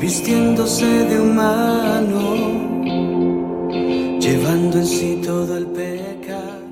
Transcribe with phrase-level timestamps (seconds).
[0.00, 2.20] vistiéndose de humano,
[4.20, 6.68] llevando en sí todo el pecado.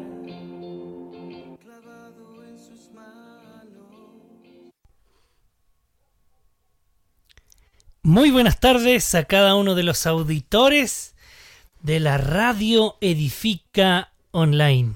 [1.61, 3.91] clavado en sus manos.
[8.03, 11.17] Muy buenas tardes a cada uno de los auditores
[11.81, 14.93] de la radio Edifica Online.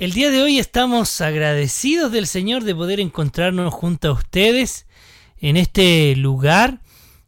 [0.00, 4.86] El día de hoy estamos agradecidos del Señor de poder encontrarnos junto a ustedes
[5.38, 6.80] en este lugar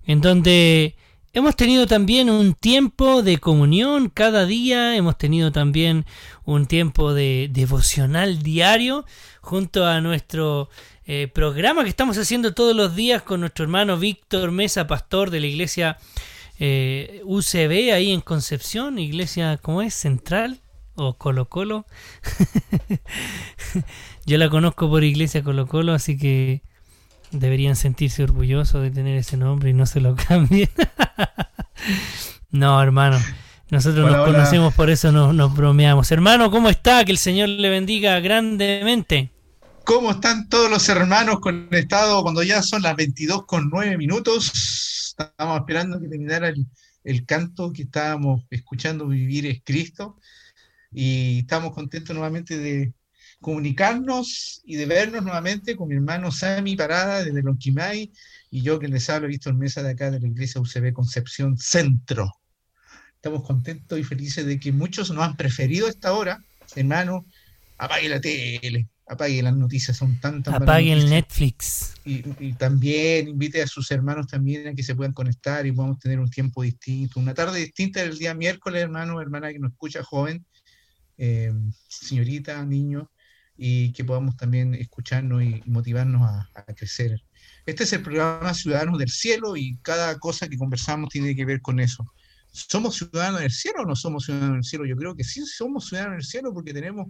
[0.06, 0.96] en donde
[1.32, 6.06] hemos tenido también un tiempo de comunión cada día, hemos tenido también
[6.44, 9.04] un tiempo de devocional diario
[9.42, 10.70] junto a nuestro
[11.06, 15.40] eh, programa que estamos haciendo todos los días con nuestro hermano Víctor Mesa, pastor de
[15.40, 15.98] la iglesia
[16.58, 19.94] eh, UCB ahí en Concepción, iglesia, ¿cómo es?
[19.94, 20.60] Central
[20.94, 21.84] o Colo Colo.
[24.26, 26.62] Yo la conozco por iglesia Colo Colo, así que
[27.30, 30.70] deberían sentirse orgullosos de tener ese nombre y no se lo cambien.
[32.50, 33.18] no, hermano.
[33.70, 34.38] Nosotros Hola, nos hola.
[34.38, 36.10] conocemos, por eso nos, nos bromeamos.
[36.12, 37.04] Hermano, ¿cómo está?
[37.04, 39.30] Que el Señor le bendiga grandemente.
[39.84, 45.14] ¿Cómo están todos los hermanos conectados cuando ya son las 22 con 9 minutos?
[45.18, 46.66] Estábamos esperando que terminara el,
[47.04, 50.16] el canto que estábamos escuchando, Vivir es Cristo.
[50.92, 52.92] Y estamos contentos nuevamente de
[53.40, 58.10] comunicarnos y de vernos nuevamente con mi hermano Sami Parada desde Lonquimay
[58.50, 62.30] y yo que les hablo, Víctor Mesa de acá de la iglesia UCB Concepción Centro.
[63.16, 66.42] Estamos contentos y felices de que muchos nos han preferido esta hora.
[66.74, 67.26] Hermano,
[67.76, 71.10] apague la tele, apague las noticias, son tantas Apague el.
[71.10, 71.94] Netflix.
[72.04, 75.98] Y, y también invite a sus hermanos también a que se puedan conectar y podamos
[75.98, 80.02] tener un tiempo distinto, una tarde distinta del día miércoles, hermano, hermana que nos escucha,
[80.04, 80.44] joven,
[81.18, 81.52] eh,
[81.88, 83.10] señorita, niño,
[83.56, 87.22] y que podamos también escucharnos y motivarnos a, a crecer.
[87.64, 91.60] Este es el programa Ciudadanos del Cielo y cada cosa que conversamos tiene que ver
[91.60, 92.04] con eso.
[92.52, 94.86] ¿Somos ciudadanos del cielo o no somos ciudadanos del cielo?
[94.86, 97.08] Yo creo que sí somos ciudadanos del cielo porque tenemos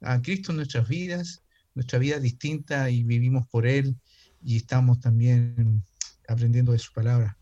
[0.00, 1.42] a Cristo en nuestras vidas,
[1.74, 3.96] nuestra vida es distinta y vivimos por Él
[4.42, 5.84] y estamos también
[6.28, 7.36] aprendiendo de su palabra.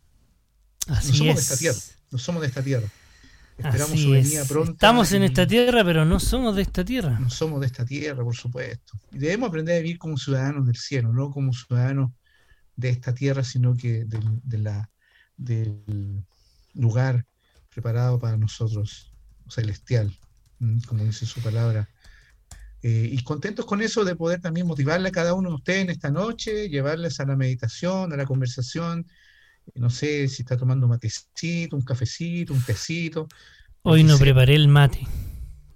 [0.88, 1.36] Así no somos es.
[1.36, 1.78] de esta tierra,
[2.10, 2.88] no somos de esta tierra.
[3.58, 4.48] Esperamos Así su venida es.
[4.48, 4.72] pronta.
[4.72, 7.18] Estamos en esta tierra, pero no somos de esta tierra.
[7.18, 8.98] No somos de esta tierra, por supuesto.
[9.12, 12.12] Y debemos aprender a vivir como ciudadanos del cielo, no como ciudadanos
[12.76, 14.90] de esta tierra, sino que del, de la,
[15.36, 16.24] del
[16.74, 17.26] lugar
[17.68, 19.12] preparado para nosotros,
[19.48, 20.16] celestial,
[20.86, 21.88] como dice su palabra.
[22.82, 25.90] Eh, y contentos con eso de poder también motivarle a cada uno de ustedes en
[25.90, 29.06] esta noche, llevarles a la meditación, a la conversación.
[29.74, 33.28] No sé si está tomando un matecito, un cafecito, un tecito.
[33.82, 34.24] Hoy no sea.
[34.24, 35.06] preparé el mate.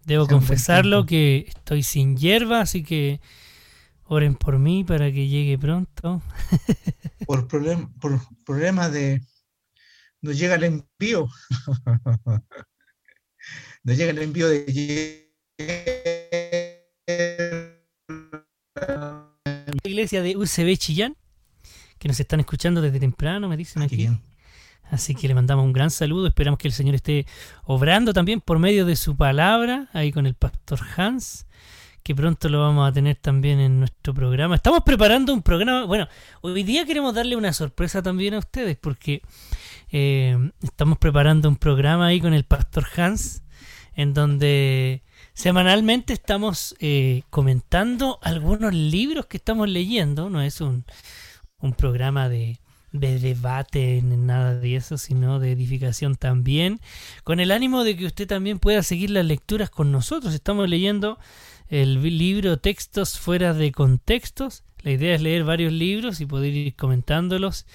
[0.05, 3.21] Debo Sea confesarlo que estoy sin hierba, así que
[4.05, 6.23] oren por mí para que llegue pronto.
[7.27, 9.23] por, problem- por problemas de...
[10.21, 11.29] No llega el envío.
[13.85, 15.33] no llega el envío de...
[19.85, 21.17] La iglesia de UCB Chillán,
[22.03, 23.95] que nos están escuchando desde temprano, me dicen Ah, aquí.
[23.95, 24.21] bien.
[24.91, 26.27] Así que le mandamos un gran saludo.
[26.27, 27.27] Esperamos que el Señor esté
[27.65, 31.47] obrando también por medio de su palabra, ahí con el pastor Hans,
[32.03, 34.57] que pronto lo vamos a tener también en nuestro programa.
[34.57, 35.85] Estamos preparando un programa.
[35.85, 36.09] Bueno,
[36.41, 39.23] hoy día queremos darle una sorpresa también a ustedes, porque
[39.93, 43.45] eh, estamos preparando un programa ahí con el pastor Hans,
[43.95, 50.29] en donde semanalmente estamos eh, comentando algunos libros que estamos leyendo.
[50.29, 50.85] No es un,
[51.63, 52.59] un programa de,
[52.93, 56.81] de debate ni nada de eso, sino de edificación también,
[57.25, 60.35] con el ánimo de que usted también pueda seguir las lecturas con nosotros.
[60.35, 61.19] Estamos leyendo
[61.69, 64.63] el libro Textos fuera de contextos.
[64.83, 67.67] La idea es leer varios libros y poder ir comentándolos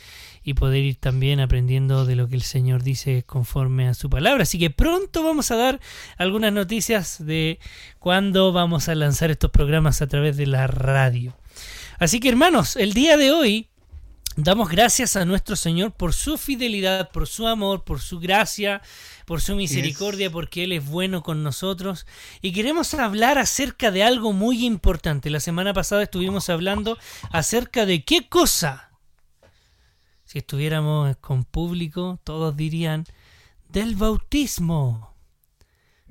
[0.44, 4.44] y poder ir también aprendiendo de lo que el Señor dice conforme a su palabra.
[4.44, 5.80] Así que pronto vamos a dar
[6.18, 7.60] algunas noticias de
[7.98, 11.36] cuándo vamos a lanzar estos programas a través de la radio.
[11.98, 13.70] Así que hermanos, el día de hoy
[14.40, 18.84] Damos gracias a nuestro Señor por su fidelidad, por su amor, por su gracia,
[19.26, 22.06] por su misericordia, porque Él es bueno con nosotros.
[22.40, 25.32] Y queremos hablar acerca de algo muy importante.
[25.32, 27.00] La semana pasada estuvimos hablando
[27.32, 28.92] acerca de qué cosa.
[30.24, 33.06] Si estuviéramos con público, todos dirían
[33.70, 35.16] del bautismo.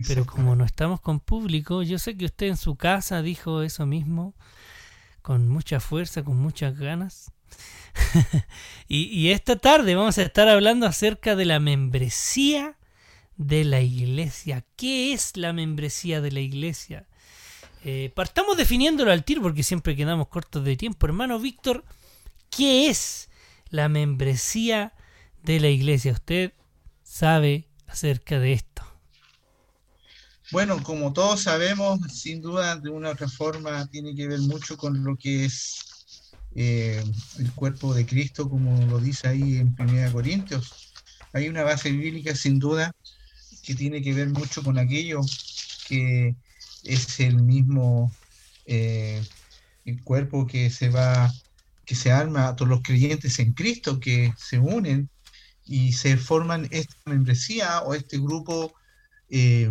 [0.05, 3.87] Pero como no estamos con público, yo sé que usted en su casa dijo eso
[3.87, 4.35] mismo,
[5.23, 7.31] con mucha fuerza, con muchas ganas.
[8.89, 12.77] y, esta tarde vamos a estar hablando acerca de la membresía
[13.37, 14.65] de la iglesia.
[14.77, 17.07] ¿Qué es la membresía de la iglesia?
[17.85, 21.07] Eh, partamos definiéndolo al tiro porque siempre quedamos cortos de tiempo.
[21.07, 21.85] Hermano Víctor,
[22.51, 23.29] ¿qué es
[23.71, 24.93] la membresía
[25.43, 26.13] de la iglesia.
[26.13, 26.53] ¿Usted
[27.03, 28.83] sabe acerca de esto?
[30.53, 34.77] Bueno, como todos sabemos, sin duda, de una u otra forma, tiene que ver mucho
[34.77, 35.96] con lo que es
[36.59, 37.05] eh,
[37.39, 40.95] el cuerpo de Cristo, como lo dice ahí en 1 Corintios.
[41.35, 42.93] Hay una base bíblica, sin duda,
[43.63, 45.21] que tiene que ver mucho con aquello
[45.87, 46.35] que
[46.83, 48.11] es el mismo
[48.65, 49.23] eh,
[49.85, 51.31] el cuerpo que se va,
[51.85, 55.11] que se arma a todos los creyentes en Cristo que se unen
[55.67, 58.73] y se forman esta membresía o este grupo
[59.29, 59.71] eh,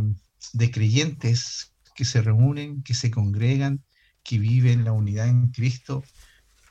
[0.54, 3.84] de creyentes que se reúnen, que se congregan,
[4.24, 6.04] que viven la unidad en Cristo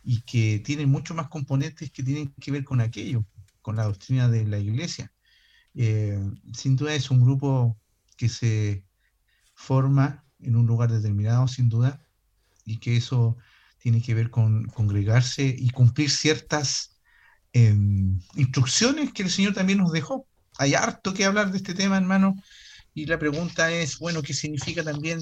[0.04, 3.24] y que tienen muchos más componentes que tienen que ver con aquello,
[3.62, 5.12] con la doctrina de la iglesia.
[5.74, 6.18] Eh,
[6.52, 7.78] sin duda es un grupo
[8.16, 8.84] que se
[9.54, 12.06] forma en un lugar determinado, sin duda,
[12.64, 13.36] y que eso
[13.78, 17.00] tiene que ver con congregarse y cumplir ciertas
[17.52, 20.26] em, instrucciones que el Señor también nos dejó.
[20.58, 22.36] Hay harto que hablar de este tema, hermano,
[22.94, 25.20] y la pregunta es, bueno, ¿qué significa también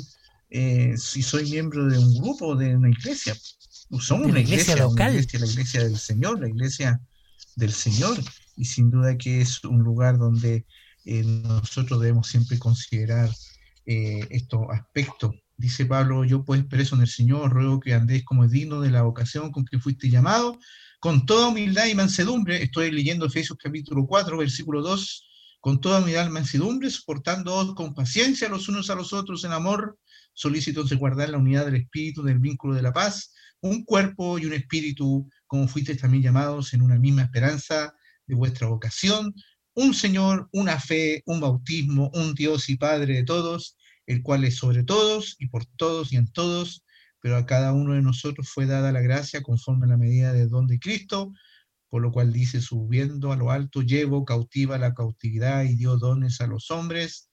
[0.50, 3.34] eh, si soy miembro de un grupo, de una iglesia?
[4.00, 5.14] Somos una iglesia, local.
[5.14, 7.00] la iglesia del Señor, la iglesia
[7.56, 8.18] del Señor,
[8.56, 10.64] y sin duda que es un lugar donde
[11.04, 13.30] eh, nosotros debemos siempre considerar
[13.84, 15.34] eh, estos aspectos.
[15.56, 18.90] Dice Pablo, yo pues preso en el Señor, ruego que andéis como es digno de
[18.90, 20.58] la vocación con que fuiste llamado,
[20.98, 22.62] con toda humildad y mansedumbre.
[22.62, 25.28] Estoy leyendo Efesios capítulo 4, versículo 2,
[25.60, 29.98] con toda humildad y mansedumbre, soportando con paciencia los unos a los otros en amor,
[30.32, 34.46] solícitos de guardar la unidad del espíritu, del vínculo de la paz, un cuerpo y
[34.46, 37.94] un espíritu, como fuisteis también llamados en una misma esperanza
[38.26, 39.34] de vuestra vocación,
[39.74, 43.76] un Señor, una fe, un bautismo, un Dios y Padre de todos,
[44.06, 46.84] el cual es sobre todos y por todos y en todos,
[47.20, 50.48] pero a cada uno de nosotros fue dada la gracia conforme a la medida de
[50.48, 51.32] don de Cristo,
[51.88, 56.40] por lo cual dice, subiendo a lo alto, llevo cautiva la cautividad y dio dones
[56.40, 57.30] a los hombres.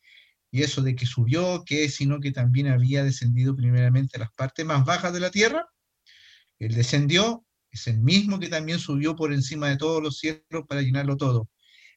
[0.51, 4.65] Y eso de que subió, que sino que también había descendido primeramente a las partes
[4.65, 5.65] más bajas de la tierra.
[6.59, 10.81] Él descendió, es el mismo que también subió por encima de todos los cielos para
[10.81, 11.49] llenarlo todo.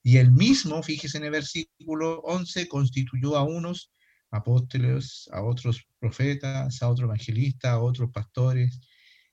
[0.03, 3.91] Y él mismo, fíjese en el versículo 11, constituyó a unos
[4.31, 8.81] apóstoles, a otros profetas, a otros evangelistas, a otros pastores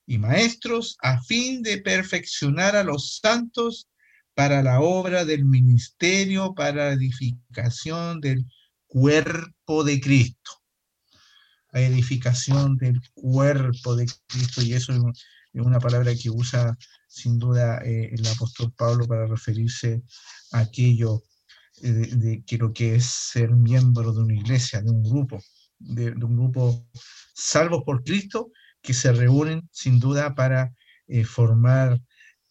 [0.06, 3.88] y maestros, a fin de perfeccionar a los santos
[4.34, 8.46] para la obra del ministerio, para la edificación del
[8.88, 10.58] cuerpo de Cristo.
[11.71, 15.00] La edificación del cuerpo de Cristo, y eso es
[15.54, 16.77] una palabra que usa
[17.07, 20.04] sin duda eh, el apóstol Pablo para referirse
[20.51, 21.24] a aquello
[21.81, 25.39] eh, de, que lo que es ser miembro de una iglesia, de un grupo,
[25.80, 26.88] de, un grupo
[27.33, 28.51] salvos por Cristo,
[28.81, 30.74] que se reúnen sin duda para
[31.07, 32.00] eh, formar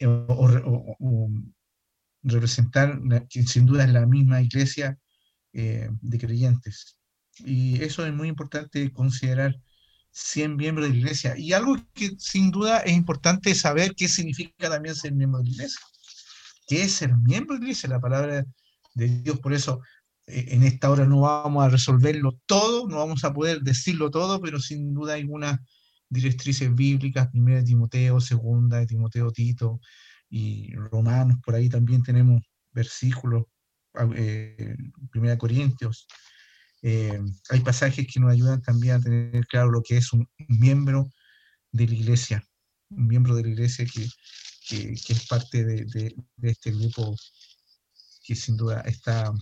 [0.00, 1.30] o,
[2.22, 4.98] representar, que sin duda es la misma iglesia
[5.52, 6.97] de creyentes.
[7.44, 9.56] Y eso es muy importante considerar
[10.10, 11.38] 100 miembros de la iglesia.
[11.38, 15.50] Y algo que sin duda es importante saber qué significa también ser miembro de la
[15.50, 15.80] iglesia.
[16.66, 17.88] ¿Qué es ser miembro de la iglesia?
[17.88, 18.44] La palabra
[18.94, 19.80] de Dios, por eso
[20.26, 24.40] eh, en esta hora no vamos a resolverlo todo, no vamos a poder decirlo todo,
[24.40, 25.58] pero sin duda hay algunas
[26.08, 29.80] directrices bíblicas, primera de Timoteo, segunda de Timoteo, Tito
[30.30, 32.42] y Romanos, por ahí también tenemos
[32.72, 33.44] versículos,
[34.14, 34.76] eh,
[35.10, 36.06] primera de Corintios,
[36.82, 37.20] eh,
[37.50, 41.10] hay pasajes que nos ayudan también a tener claro lo que es un miembro
[41.72, 42.44] de la iglesia,
[42.90, 44.08] un miembro de la iglesia que,
[44.70, 47.16] es parte de, este grupo
[48.22, 49.32] que sin duda está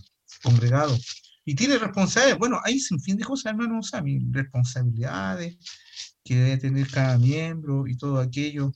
[0.41, 0.97] congregado.
[1.45, 5.57] Y tiene responsabilidades, bueno, hay sin fin de cosas, hermanos, a mí, responsabilidades
[6.23, 8.73] que debe tener cada miembro y todo aquello,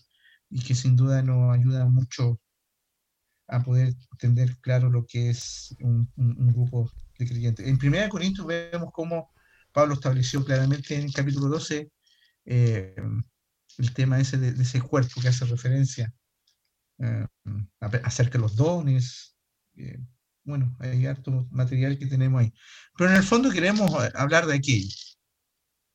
[0.50, 2.40] y que sin duda nos ayuda mucho
[3.48, 6.10] a poder entender claro lo que es un
[6.54, 6.92] grupo
[7.28, 7.66] creyentes.
[7.68, 9.32] En 1 Corintios vemos cómo
[9.72, 11.92] Pablo estableció claramente en el capítulo 12
[12.46, 12.96] eh,
[13.78, 16.14] el tema ese de, ese cuerpo que hace referencia
[17.00, 17.26] eh,
[18.04, 19.36] acerca de los dones.
[19.76, 20.00] Eh,
[20.44, 22.54] bueno, hay harto material que tenemos ahí.
[22.98, 24.94] Pero en el fondo queremos hablar de aquí,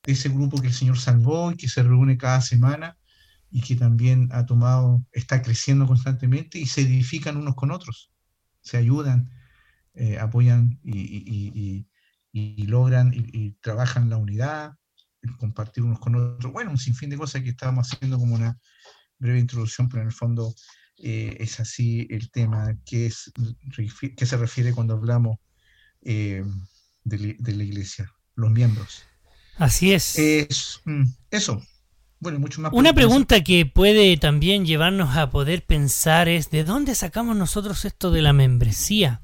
[0.05, 2.97] de ese grupo que el Señor salvó y que se reúne cada semana
[3.51, 8.13] y que también ha tomado, está creciendo constantemente y se edifican unos con otros,
[8.61, 9.31] se ayudan,
[9.97, 11.87] eh, apoyan y,
[12.67, 14.75] logran y, trabajan la unidad,
[15.39, 16.53] compartir unos con otros.
[16.53, 18.59] Bueno, un sinfín de cosas que estábamos haciendo como una
[19.19, 20.55] breve introducción, pero en el fondo
[20.99, 23.33] eh, es así el tema que, es,
[24.17, 25.39] que se refiere cuando hablamos
[26.03, 26.45] eh,
[27.05, 29.03] de, la iglesia, los miembros.
[29.57, 30.19] Así es.
[30.19, 31.63] es mm, eso.
[32.21, 32.73] bueno, mucho más.
[32.75, 38.11] Una pregunta que puede también llevarnos a poder pensar es, ¿de dónde sacamos nosotros esto
[38.11, 39.23] de la membresía?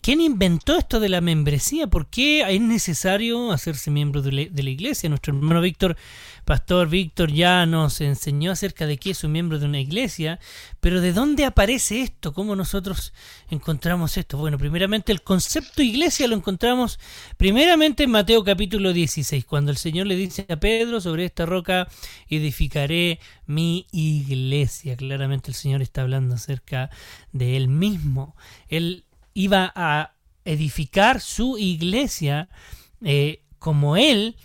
[0.00, 1.88] ¿Quién, inventó esto de la membresía?
[1.88, 5.08] ¿Por qué es necesario hacerse miembro de la, de la iglesia?
[5.08, 5.96] Nuestro hermano Víctor,
[6.44, 10.38] Pastor Víctor, ya nos enseñó acerca de qué es un miembro de una iglesia,
[10.78, 12.32] pero ¿de dónde aparece esto?
[12.32, 13.12] ¿Cómo nosotros
[13.50, 14.38] encontramos esto?
[14.38, 17.00] Bueno, primeramente el concepto iglesia lo encontramos
[17.36, 21.88] primeramente en Mateo capítulo 16, cuando el Señor le dice a Pedro, sobre esta roca
[22.28, 24.96] edificaré mi iglesia.
[24.96, 26.88] Claramente el Señor está hablando acerca
[27.32, 28.36] de él mismo.
[28.68, 32.48] Él iba a edificar su iglesia
[33.04, 34.36] eh, como él,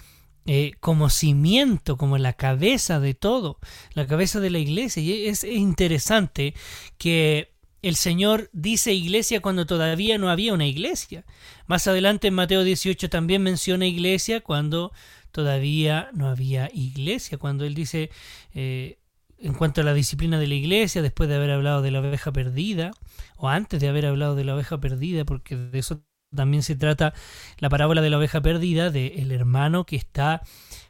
[0.45, 3.59] eh, como cimiento, como la cabeza de todo,
[3.93, 5.01] la cabeza de la iglesia.
[5.03, 6.53] Y es, es interesante
[6.97, 7.51] que
[7.81, 11.25] el Señor dice iglesia cuando todavía no había una iglesia.
[11.67, 14.91] Más adelante en Mateo 18 también menciona iglesia cuando
[15.31, 17.37] todavía no había iglesia.
[17.37, 18.09] Cuando Él dice,
[18.53, 18.97] eh,
[19.39, 22.31] en cuanto a la disciplina de la iglesia, después de haber hablado de la oveja
[22.31, 22.91] perdida,
[23.35, 26.01] o antes de haber hablado de la oveja perdida, porque de eso
[26.35, 27.13] también se trata
[27.59, 30.41] la parábola de la oveja perdida, del hermano que está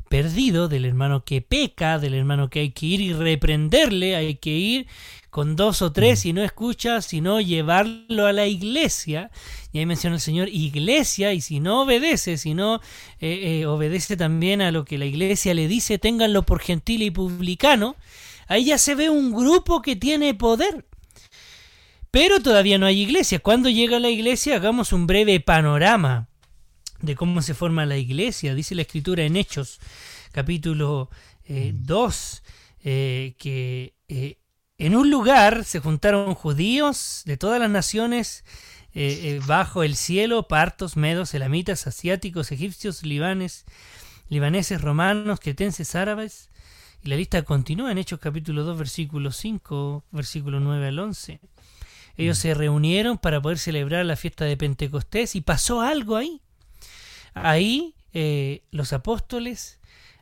[0.10, 4.52] perdido, del hermano que peca, del hermano que hay que ir y reprenderle, hay que
[4.52, 4.88] ir
[5.30, 9.30] con dos o tres y no escucha, sino llevarlo a la iglesia.
[9.72, 12.82] Y ahí menciona el Señor iglesia, y si no obedece, si no
[13.20, 17.12] eh, eh, obedece también a lo que la iglesia le dice, ténganlo por gentil y
[17.12, 17.96] publicano,
[18.48, 20.86] ahí ya se ve un grupo que tiene poder.
[22.12, 23.40] Pero todavía no hay iglesia.
[23.40, 26.30] Cuando llega la iglesia, hagamos un breve panorama
[27.02, 28.56] de cómo se forma la iglesia.
[28.56, 29.80] Dice la escritura en Hechos,
[30.32, 31.10] capítulo
[31.48, 32.44] 2,
[32.84, 34.40] eh, que eh,
[34.78, 38.44] en un lugar se juntaron judíos de todas las naciones
[39.00, 43.66] eh, eh, bajo el cielo, partos, medos, elamitas, asiáticos, egipcios, libanes,
[44.28, 46.50] libaneses, romanos, cretenses, árabes.
[47.04, 51.40] Y la lista continúa en Hechos capítulo 2, versículo 5, versículo 9 al 11.
[52.18, 56.42] Ellos se reunieron para poder celebrar la fiesta de Pentecostés y pasó algo ahí.
[57.34, 59.80] Ahí eh, los apóstoles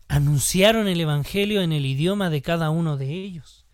[0.08, 3.66] anunciaron el Evangelio en el idioma de cada uno de ellos.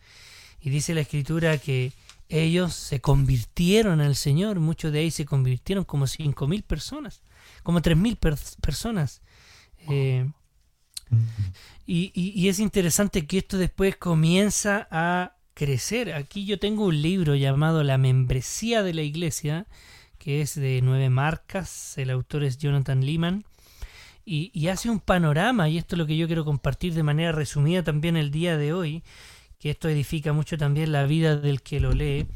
[0.61, 1.91] Y dice la escritura que
[2.29, 7.21] ellos se convirtieron al Señor, muchos de ahí se convirtieron como cinco mil personas,
[7.63, 9.21] como tres mil per personas.
[9.89, 10.29] Eh,
[11.85, 16.13] y, es interesante que esto después comienza a crecer.
[16.13, 19.67] Aquí yo tengo un libro llamado La membresía de la iglesia,
[20.17, 23.45] que es de nueve marcas, el autor es Jonathan Lehman,
[24.23, 27.31] y, y, hace un panorama, y esto es lo que yo quiero compartir de manera
[27.31, 29.03] resumida también el día de hoy,
[29.57, 32.27] que esto edifica mucho también la vida del que lo lee.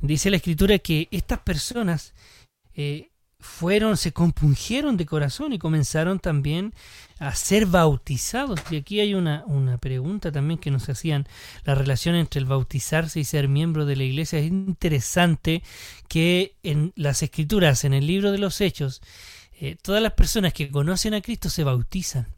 [0.00, 2.12] Dice la escritura que estas personas
[2.74, 3.11] eh,
[3.42, 6.72] fueron, se compungieron de corazón y comenzaron también
[7.18, 8.60] a ser bautizados.
[8.70, 11.26] Y aquí hay una, una pregunta también que nos hacían,
[11.64, 14.38] la relación entre el bautizarse y ser miembro de la iglesia.
[14.38, 15.62] Es interesante
[16.08, 19.02] que en las escrituras, en el libro de los hechos,
[19.60, 22.28] eh, todas las personas que conocen a Cristo se bautizan.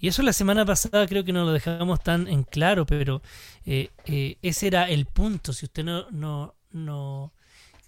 [0.00, 3.22] Y eso la semana pasada creo que no lo dejamos tan en claro, pero
[3.66, 5.52] eh, eh, ese era el punto.
[5.52, 7.32] Si usted no, no, no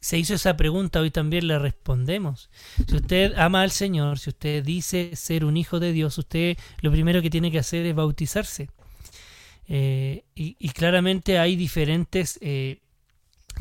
[0.00, 2.50] se hizo esa pregunta, hoy también le respondemos.
[2.88, 6.90] Si usted ama al Señor, si usted dice ser un hijo de Dios, usted lo
[6.90, 8.70] primero que tiene que hacer es bautizarse.
[9.68, 12.80] Eh, y, y, claramente hay diferentes eh,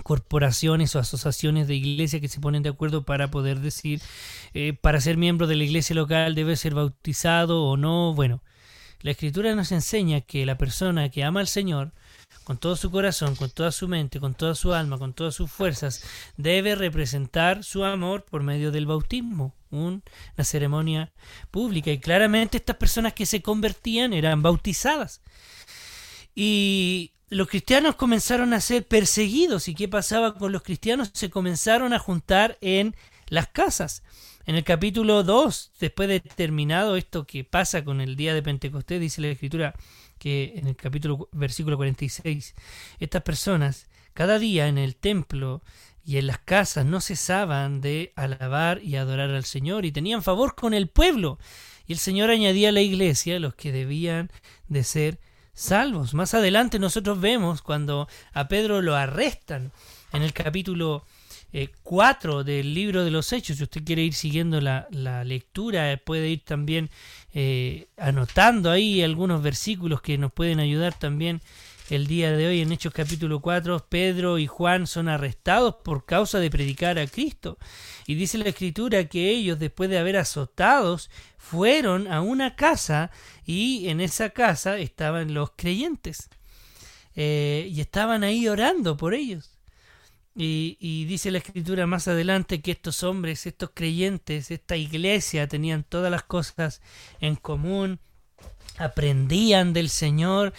[0.04, 4.02] corporaciones o asociaciones de iglesia que se ponen de acuerdo para poder decir,
[4.54, 8.14] eh, para ser miembro de la iglesia local debe ser bautizado o no.
[8.14, 8.42] Bueno,
[9.02, 11.94] la escritura nos enseña que la persona que ama al Señor,
[12.44, 15.52] con todo su corazón, con toda su mente, con toda su alma, con todas sus
[15.52, 16.04] fuerzas,
[16.36, 20.02] debe representar su amor por medio del bautismo, una
[20.44, 21.12] ceremonia
[21.52, 21.92] pública.
[21.92, 25.22] Y claramente estas personas que se convertían eran bautizadas.
[26.34, 29.68] Y los cristianos comenzaron a ser perseguidos.
[29.68, 31.12] ¿Y qué pasaba con los cristianos?
[31.14, 32.96] Se comenzaron a juntar en
[33.28, 34.04] las casas.
[34.46, 39.00] En el capítulo 2, después de terminado esto que pasa con el día de Pentecostés,
[39.00, 39.76] dice la escritura
[40.20, 42.54] que en el capítulo versículo 46,
[43.00, 45.64] estas personas cada día en el templo
[46.06, 50.56] y en las casas no cesaban de alabar y adorar al Señor y tenían favor
[50.56, 51.40] con el pueblo.
[51.88, 54.32] Y el Señor añadía a la iglesia los que debían
[54.68, 55.20] de ser
[55.54, 56.14] salvos.
[56.14, 59.72] Más adelante nosotros vemos cuando a Pedro lo arrestan
[60.14, 61.06] en el capítulo
[61.52, 63.58] eh, 4 del libro de los Hechos.
[63.58, 66.90] Si usted quiere ir siguiendo la, la lectura, puede ir también
[67.34, 71.42] eh, anotando ahí algunos versículos que nos pueden ayudar también
[71.90, 76.40] el día de hoy en Hechos capítulo 4, Pedro y Juan son arrestados por causa
[76.40, 77.58] de predicar a Cristo.
[78.06, 83.10] Y dice la escritura que ellos, después de haber azotados, fueron a una casa
[83.44, 86.30] y en esa casa estaban los creyentes.
[87.16, 89.59] Eh, y estaban ahí orando por ellos.
[90.36, 95.84] Y, y, dice la escritura más adelante que estos hombres, estos creyentes, esta iglesia tenían
[95.84, 96.82] todas las cosas
[97.20, 98.00] en común,
[98.78, 100.54] aprendían del Señor,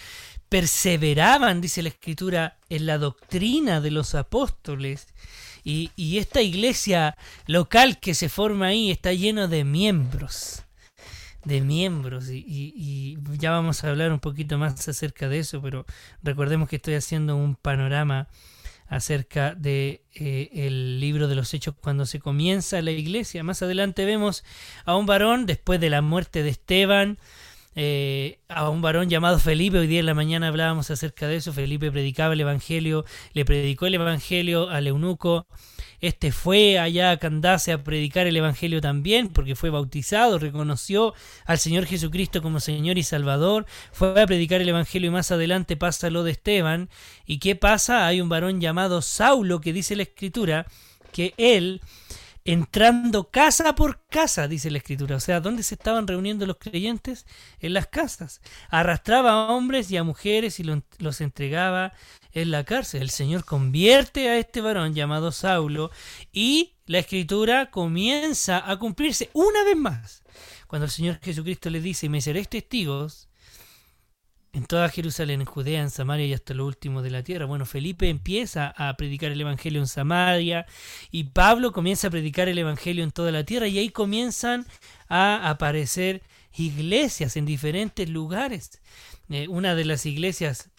[0.49, 5.07] perseveraban, dice la escritura, en la doctrina de los apóstoles.
[5.63, 10.63] Y, y esta iglesia local que se forma ahí está lleno de miembros
[11.43, 15.85] de miembros y, y, ya vamos a hablar un poquito más acerca de eso, pero
[16.21, 18.27] recordemos que estoy haciendo un panorama
[18.91, 23.41] acerca de eh, el libro de los hechos cuando se comienza la iglesia.
[23.41, 24.43] Más adelante vemos
[24.83, 27.17] a un varón después de la muerte de Esteban,
[27.73, 29.79] eh, a un varón llamado Felipe.
[29.79, 31.53] Hoy día en la mañana hablábamos acerca de eso.
[31.53, 35.47] Felipe predicaba el Evangelio, le predicó el Evangelio al eunuco.
[36.01, 41.13] Este fue allá a Candace a predicar el Evangelio también, porque fue bautizado, reconoció
[41.45, 45.77] al Señor Jesucristo como Señor y Salvador, fue a predicar el Evangelio y más adelante
[45.77, 46.89] pasa lo de Esteban.
[47.25, 48.07] ¿Y qué pasa?
[48.07, 50.65] Hay un varón llamado Saulo que dice la Escritura
[51.11, 51.81] que él
[52.43, 55.15] entrando casa por casa, dice la escritura.
[55.15, 57.25] O sea, ¿dónde se estaban reuniendo los creyentes?
[57.59, 58.41] En las casas.
[58.69, 61.93] Arrastraba a hombres y a mujeres y los entregaba
[62.33, 63.01] en la cárcel.
[63.01, 65.91] El Señor convierte a este varón llamado Saulo
[66.31, 70.23] y la escritura comienza a cumplirse una vez más.
[70.67, 73.29] Cuando el Señor Jesucristo le dice, me seréis testigos
[74.53, 77.45] en toda Jerusalén, en Judea, en Samaria y hasta lo último de la tierra.
[77.45, 80.65] Bueno, Felipe empieza a predicar el Evangelio en Samaria
[81.09, 84.65] y Pablo comienza a predicar el Evangelio en toda la tierra y ahí comienzan
[85.07, 86.21] a aparecer
[86.53, 88.81] iglesias en diferentes lugares.
[89.29, 90.70] Eh, una de las iglesias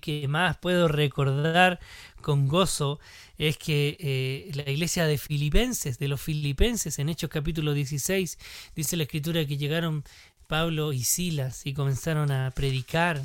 [0.00, 1.80] que, más puedo recordar
[2.20, 3.00] con gozo
[3.38, 8.38] es que eh, la iglesia de Filipenses, de los Filipenses, en Hechos capítulo 16,
[8.76, 10.04] dice la escritura que llegaron
[10.46, 13.22] Pablo y Silas y comenzaron a predicar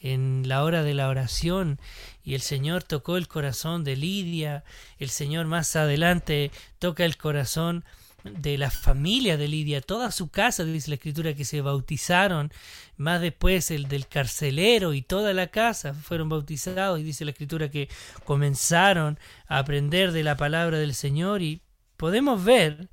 [0.00, 1.80] en la hora de la oración
[2.22, 4.62] y el Señor tocó el corazón de Lidia,
[4.98, 7.84] el Señor más adelante toca el corazón
[8.38, 12.52] de la familia de Lidia, toda su casa, dice la escritura, que se bautizaron,
[12.96, 17.70] más después el del carcelero y toda la casa fueron bautizados y dice la escritura
[17.70, 17.88] que
[18.24, 21.62] comenzaron a aprender de la palabra del Señor y
[21.96, 22.88] podemos ver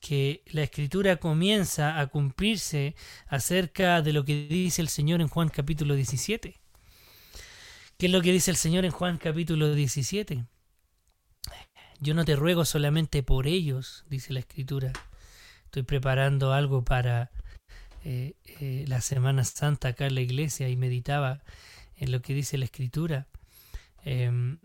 [0.00, 2.94] que la escritura comienza a cumplirse
[3.26, 6.60] acerca de lo que dice el Señor en Juan capítulo 17.
[7.98, 10.44] ¿Qué es lo que dice el Señor en Juan capítulo 17?
[12.00, 14.92] Yo no te ruego solamente por ellos, dice la escritura.
[15.64, 17.30] Estoy preparando algo para
[18.04, 21.42] eh, eh, la Semana Santa acá en la iglesia y meditaba
[21.96, 23.26] en lo que dice la escritura.
[24.04, 24.58] Em,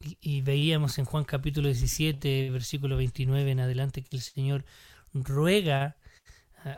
[0.00, 4.64] y, veíamos en Juan capítulo 17, versículo 29 en adelante, que el Señor
[5.12, 5.96] ruega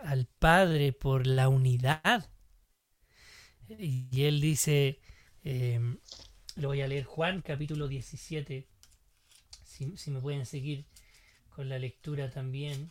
[0.04, 2.30] al Padre por la unidad.
[3.68, 5.00] Y él dice,
[5.42, 5.98] em,
[6.56, 8.69] lo voy a leer, Juan capítulo 17,
[9.80, 10.84] si, si me pueden seguir
[11.48, 12.90] con la lectura también,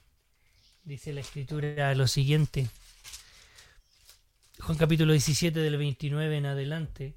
[0.84, 2.67] dice la escritura lo siguiente.
[4.60, 7.15] Juan capítulo 17 del 29 en adelante.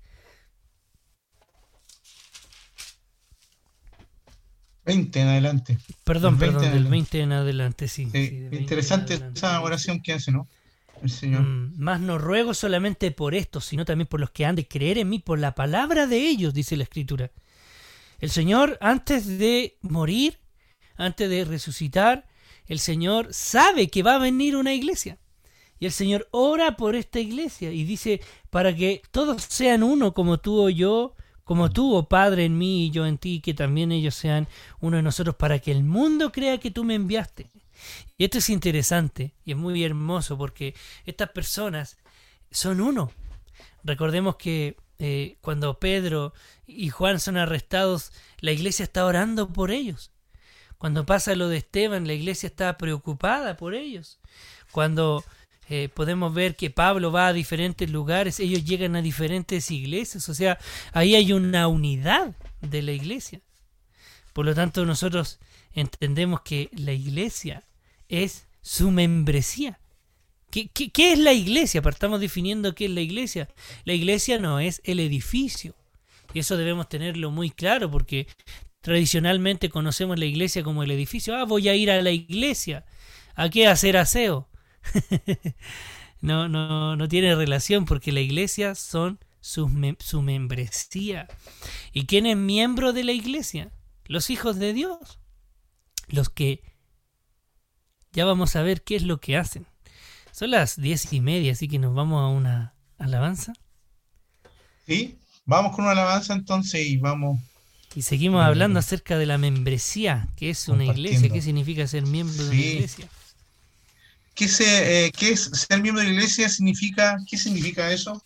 [4.85, 5.79] 20 en adelante.
[6.05, 8.03] Perdón, perdón, del 20 en adelante, sí.
[8.53, 10.49] interesante esa oración que hace, ¿no?
[11.03, 11.43] El Señor.
[11.43, 14.99] Mm, más no ruego solamente por esto, sino también por los que han de creer
[14.99, 17.31] en mí, por la palabra de ellos, dice la Escritura.
[18.23, 20.39] El Señor, antes de morir,
[20.97, 22.29] antes de resucitar,
[22.67, 25.19] el Señor sabe que va a venir una iglesia.
[25.81, 30.39] Y el Señor ora por esta iglesia y dice, para que todos sean uno como
[30.39, 33.91] tú o yo, como tú, oh Padre, en mí y yo en ti, que también
[33.91, 34.47] ellos sean
[34.79, 37.51] uno de nosotros, para que el mundo crea que tú me enviaste.
[38.17, 41.99] Y esto es interesante y es muy hermoso porque estas personas
[42.53, 43.11] son uno.
[43.83, 46.33] Recordemos que eh, cuando Pedro
[46.65, 50.13] y Juan son arrestados, la iglesia está orando por ellos.
[50.79, 54.21] Cuando pasa lo de Esteban, la iglesia está preocupada por ellos.
[54.71, 55.25] Cuando
[55.69, 60.35] eh, podemos ver que Pablo va a diferentes lugares, ellos llegan a diferentes iglesias, o
[60.35, 60.57] sea,
[60.93, 63.41] ahí hay una unidad de la iglesia.
[64.33, 65.41] Por lo tanto, nosotros
[65.73, 67.65] entendemos que la iglesia
[68.09, 69.81] es su membresía.
[70.53, 71.81] ¿Qué, es la iglesia?
[71.81, 73.49] Partamos definiendo qué es la iglesia.
[73.85, 75.75] La iglesia no es el edificio.
[76.35, 78.27] Y eso debemos tenerlo muy claro porque
[78.83, 81.35] tradicionalmente conocemos la iglesia como el edificio.
[81.35, 82.85] Ah, voy a ir a la iglesia.
[83.35, 84.51] ¿A qué hacer aseo?
[86.21, 91.29] no, no, no tiene relación porque la iglesia son su, su membresía.
[91.95, 93.73] ¿Y quién es miembro de la iglesia?
[94.05, 95.19] Los hijos de Dios.
[96.09, 96.63] Los que
[98.13, 99.72] ya vamos a ver qué es lo que hacen.
[100.33, 103.53] Son las diez y media, así que nos vamos a una alabanza.
[104.87, 107.39] Sí, vamos con una alabanza entonces y vamos.
[107.95, 112.35] Y seguimos hablando acerca de la membresía, que es una iglesia, qué significa ser miembro
[112.35, 113.09] de una iglesia.
[114.35, 116.49] ¿Qué, se, eh, ¿Qué, es ser miembro de la iglesia?
[116.49, 118.25] Significa, ¿Qué significa eso?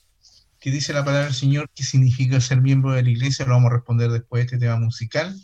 [0.61, 1.69] ¿Qué dice la palabra del Señor?
[1.75, 3.45] ¿Qué significa ser miembro de la iglesia?
[3.45, 5.37] Lo vamos a responder después de este tema musical.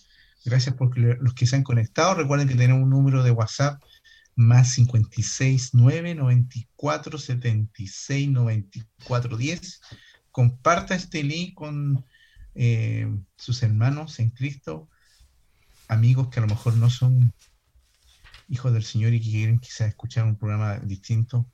[0.44, 2.14] Gracias por los que se han conectado.
[2.14, 3.82] Recuerden que tenemos un número de WhatsApp
[4.34, 9.80] más 56 9 94 76 94 10.
[10.30, 12.04] Comparta este link con
[12.54, 14.88] eh, sus hermanos en Cristo,
[15.88, 17.32] amigos que a lo mejor no son
[18.48, 21.46] hijos del Señor y que quieren quizás escuchar un programa distinto.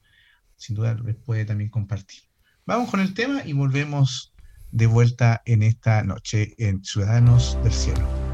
[0.57, 2.23] Sin duda les puede también compartir.
[2.67, 4.35] Vamos con el tema y volvemos
[4.71, 8.28] de vuelta en esta noche en Ciudadanos del Cielo.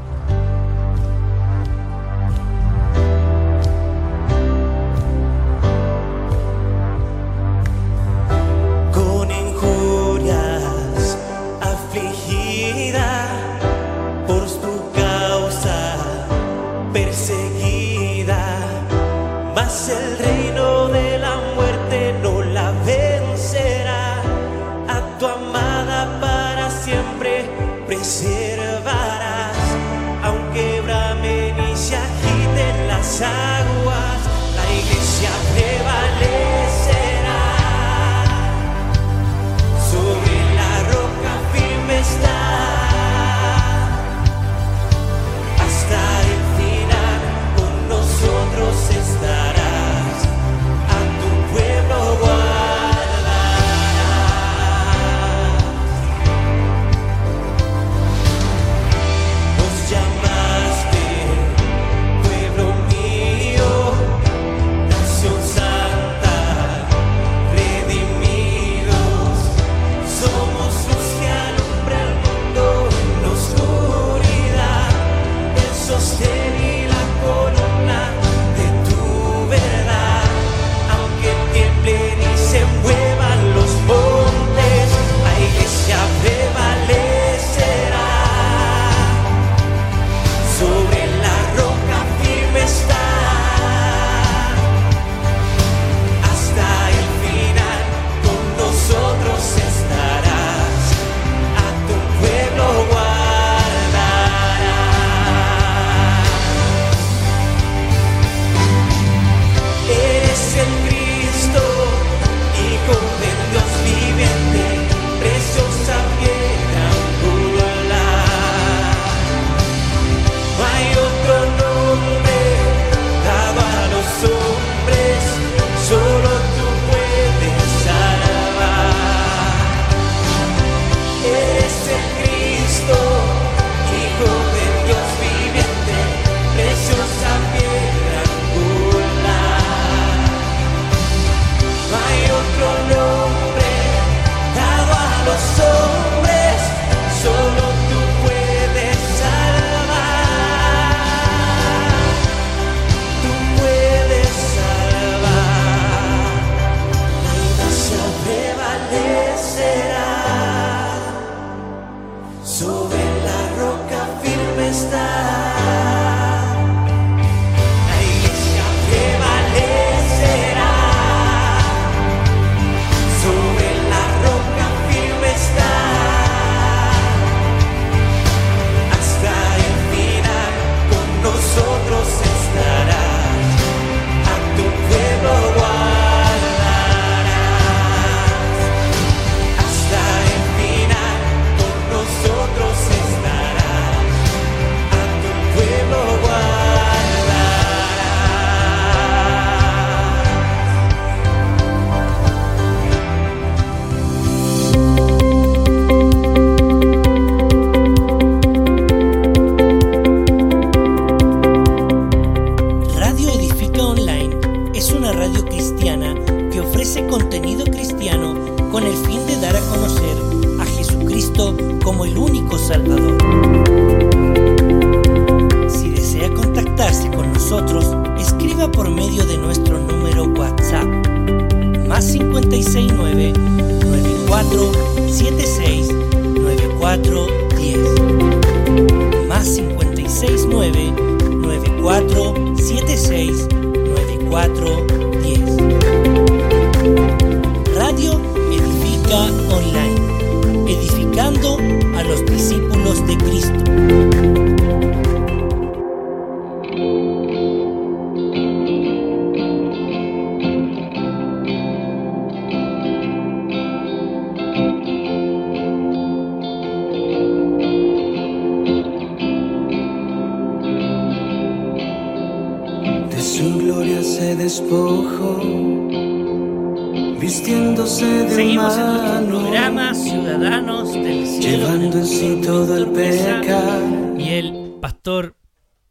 [277.87, 281.67] Seguimos en nuestro programa Ciudadanos del Cielo.
[281.67, 284.19] llevando en sí todo el pecado.
[284.19, 285.35] Y el pastor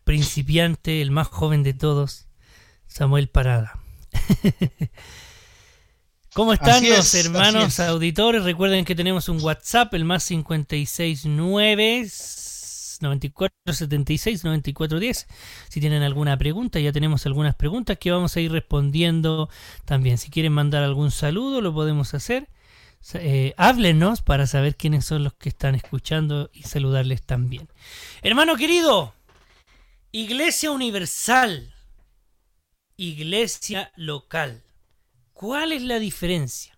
[0.05, 2.27] principiante, el más joven de todos,
[2.87, 3.79] Samuel Parada.
[6.35, 8.45] ¿Cómo están Así los es, hermanos auditores?
[8.45, 12.09] Recuerden que tenemos un WhatsApp, el más 569
[13.03, 15.27] 9476 9410.
[15.69, 19.49] Si tienen alguna pregunta, ya tenemos algunas preguntas que vamos a ir respondiendo
[19.85, 20.19] también.
[20.19, 22.49] Si quieren mandar algún saludo, lo podemos hacer.
[23.13, 27.69] Eh, háblenos para saber quiénes son los que están escuchando y saludarles también.
[28.23, 29.15] Hermano querido,
[30.11, 31.75] Iglesia Universal,
[32.97, 34.63] Iglesia Local.
[35.35, 36.74] ¿Cuál es la diferencia?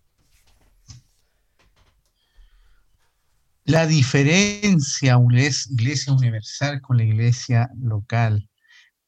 [3.67, 8.49] La diferencia es iglesia universal con la iglesia local.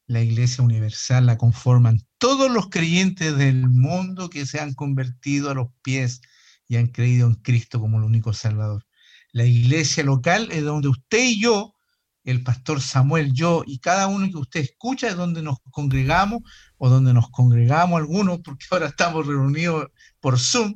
[0.08, 5.54] La iglesia universal la conforman todos los creyentes del mundo que se han convertido a
[5.54, 6.22] los pies
[6.66, 8.84] y han creído en Cristo como el único Salvador.
[9.30, 11.76] La iglesia local es donde usted y yo,
[12.24, 16.42] el pastor Samuel, yo y cada uno que usted escucha es donde nos congregamos
[16.78, 19.86] o donde nos congregamos algunos, porque ahora estamos reunidos
[20.18, 20.74] por Zoom,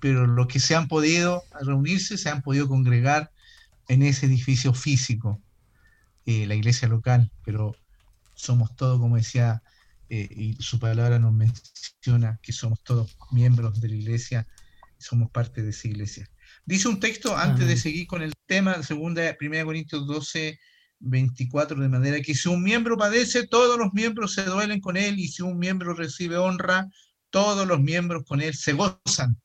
[0.00, 3.30] pero los que se han podido reunirse, se han podido congregar
[3.88, 5.40] en ese edificio físico,
[6.26, 7.74] eh, la iglesia local, pero
[8.34, 9.62] somos todos, como decía,
[10.10, 14.46] eh, y su palabra nos menciona que somos todos miembros de la iglesia,
[14.98, 16.30] somos parte de esa iglesia.
[16.64, 17.78] Dice un texto, antes de Amén.
[17.78, 20.58] seguir con el tema, segunda, 1 Corintios 12,
[21.00, 25.18] 24, de manera que si un miembro padece, todos los miembros se duelen con él,
[25.18, 26.88] y si un miembro recibe honra,
[27.30, 29.38] todos los miembros con él se gozan.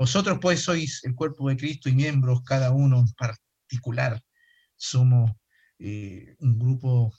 [0.00, 4.24] Vosotros pues sois el cuerpo de Cristo y miembros, cada uno en particular.
[4.74, 5.30] Somos
[5.78, 7.12] eh, un grupo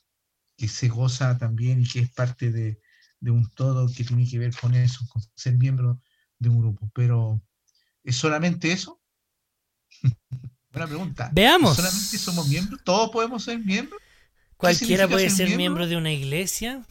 [0.57, 2.81] que se goza también y que es parte de,
[3.19, 6.01] de un todo que tiene que ver con eso, con ser miembro
[6.39, 6.89] de un grupo.
[6.95, 7.39] Pero,
[8.03, 8.99] ¿es solamente eso?
[10.71, 11.29] Buena pregunta.
[11.31, 11.75] Veamos.
[11.75, 12.81] ¿Solamente somos miembros?
[12.83, 14.01] ¿Todos podemos ser miembros?
[14.57, 16.83] Cualquiera puede ser miembro de una iglesia.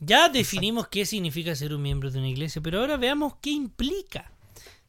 [0.00, 4.32] Ya definimos qué significa ser un miembro de una iglesia, pero ahora veamos qué implica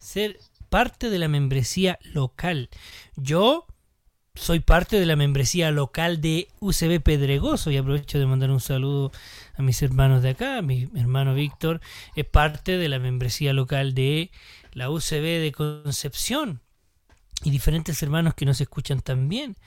[0.01, 2.69] ser parte de la membresía local.
[3.15, 3.67] Yo
[4.35, 9.11] soy parte de la membresía local de UCB Pedregoso y aprovecho de mandar un saludo
[9.55, 10.61] a mis hermanos de acá.
[10.61, 11.81] Mi hermano Víctor
[12.15, 14.31] es parte de la membresía local de
[14.73, 16.61] la UCB de Concepción
[17.43, 19.57] y diferentes hermanos que nos escuchan también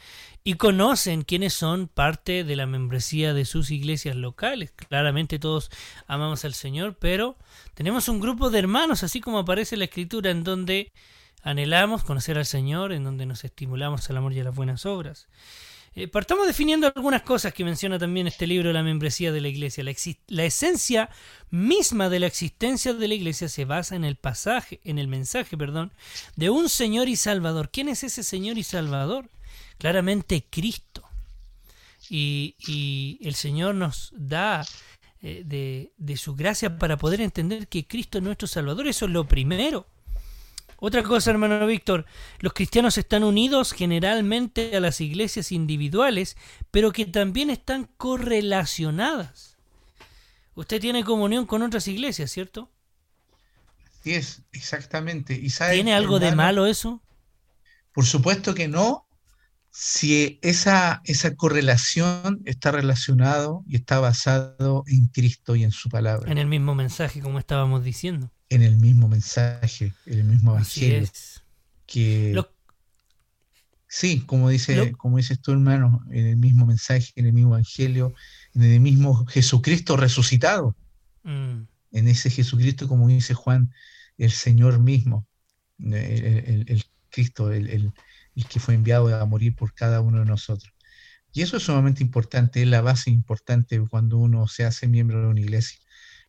[0.45, 4.73] y conocen quiénes son parte de la membresía de sus iglesias locales.
[4.73, 5.71] Claramente todos
[6.07, 7.37] amamos al Señor, pero
[7.75, 10.93] tenemos un grupo de hermanos, así como aparece en la escritura, en donde
[11.43, 15.29] anhelamos conocer al Señor, en donde nos estimulamos al amor y a las buenas obras.
[15.97, 19.85] Eh, partamos definiendo algunas cosas que menciona también este libro, La membresía de la iglesia.
[19.85, 19.95] La,
[20.29, 21.09] la esencia
[21.51, 25.57] misma de la existencia de la iglesia se basa en el pasaje, en el mensaje,
[25.57, 25.93] perdón,
[26.35, 27.71] de un Señor y Salvador.
[27.73, 29.31] ¿Quién es ese Señor y Salvador?
[29.79, 31.03] Claramente Cristo.
[32.11, 34.67] Y, y el Señor nos da
[35.23, 38.89] eh, de, de su gracia para poder entender que Cristo es nuestro Salvador.
[38.89, 39.87] Eso es lo primero.
[40.87, 42.05] Otra cosa, hermano Víctor,
[42.41, 46.37] los cristianos están unidos generalmente a las iglesias individuales,
[46.71, 49.57] pero que también están correlacionadas.
[50.55, 52.71] Usted tiene comunión con otras iglesias, ¿cierto?
[54.03, 55.33] Sí, es, exactamente.
[55.33, 57.03] ¿Y sabe, ¿Tiene algo de malo eso?
[57.95, 59.09] Por supuesto que no,
[59.71, 66.31] si esa, esa correlación está relacionado y está basado en Cristo y en su palabra,
[66.31, 68.34] En el mismo mensaje, como estábamos diciendo.
[68.49, 71.03] En el mismo mensaje, en el mismo evangelio.
[71.03, 71.43] es.
[71.87, 72.51] Que Lo-
[73.89, 77.55] sí, como dice, Lo- como dices tú, hermano, en el mismo mensaje, en el mismo
[77.55, 78.15] evangelio,
[78.55, 80.77] en el mismo Jesucristo resucitado,
[81.23, 83.73] Mm, en ese Jesucristo, como dice Juan,
[84.19, 85.27] el Señor mismo,
[85.79, 87.93] el, el- el Cristo, el, el-
[88.35, 90.73] el que fue enviado a morir por cada uno de nosotros.
[91.33, 95.29] Y eso es sumamente importante, es la base importante cuando uno se hace miembro de
[95.29, 95.79] una iglesia.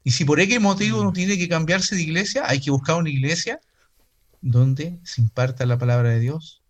[0.06, 1.14] Y si por X motivo uno Mm.
[1.14, 3.60] tiene que cambiarse de iglesia, hay que buscar una iglesia
[4.42, 6.62] donde se imparta la palabra de Dios,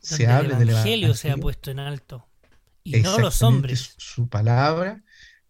[0.00, 2.26] se hable el del evangelio sea evangelio, puesto en alto.
[2.84, 3.94] Y no los hombres.
[3.98, 5.02] su palabra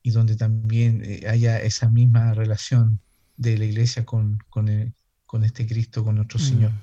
[0.02, 3.00] y donde también eh, haya esa misma relación
[3.36, 4.94] de la iglesia con, con, el-
[5.26, 6.72] con este Cristo, con nuestro Señor.
[6.72, 6.80] Mm.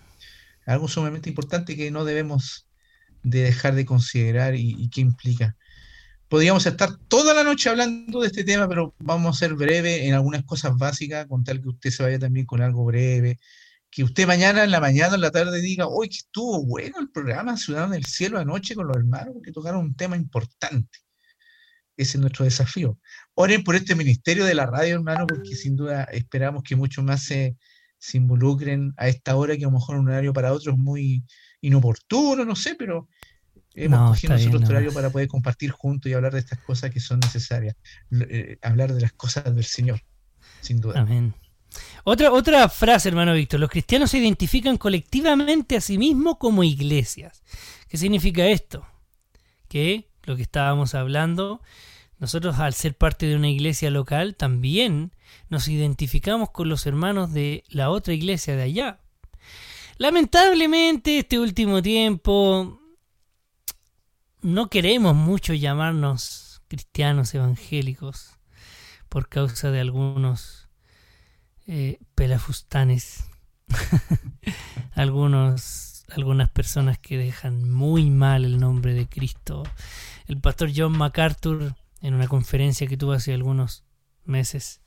[0.67, 2.67] Algo sumamente importante que no debemos
[3.23, 5.57] de dejar de considerar y, y qué implica.
[6.29, 10.13] Podríamos estar toda la noche hablando de este tema, pero vamos a ser breve en
[10.13, 13.39] algunas cosas básicas, con tal que usted se vaya también con algo breve,
[13.89, 17.09] que usted mañana, en la mañana, en la tarde diga, hoy que estuvo bueno el
[17.11, 20.99] programa Ciudadano del Cielo anoche con los hermanos, porque tocaron un tema importante.
[21.95, 22.99] ese es nuestro desafío.
[23.33, 27.23] Oren por este ministerio de la radio, hermano, porque sin duda esperamos que muchos más
[27.23, 27.57] se,
[27.97, 31.23] se involucren a esta hora, que a lo mejor un horario para otros es muy
[31.61, 33.07] inoportuno, no sé, pero
[33.85, 34.69] hemos No, cogido bien, nosotros no.
[34.69, 37.75] horario para poder compartir juntos y hablar de estas cosas que son necesarias,
[38.11, 40.01] eh, hablar de las cosas del Señor,
[40.61, 41.01] sin duda.
[41.01, 41.35] Amén.
[42.03, 43.59] Otra, otra frase, hermano Víctor.
[43.59, 47.43] Los cristianos se identifican colectivamente a sí mismos como iglesias.
[47.87, 48.87] ¿Qué significa esto?
[49.67, 51.61] Que lo que estábamos hablando,
[52.19, 55.11] nosotros al ser parte de una iglesia local también
[55.49, 58.99] nos identificamos con los hermanos de la otra iglesia de allá.
[59.97, 62.79] Lamentablemente este último tiempo
[64.41, 68.37] no queremos mucho llamarnos cristianos evangélicos
[69.09, 70.67] por causa de algunos
[71.65, 73.25] eh, pelafustanes,
[74.93, 79.63] algunos, algunas personas que dejan muy mal el nombre de Cristo.
[80.27, 83.83] El pastor John MacArthur, en una conferencia que tuvo hace algunos
[84.23, 84.81] meses,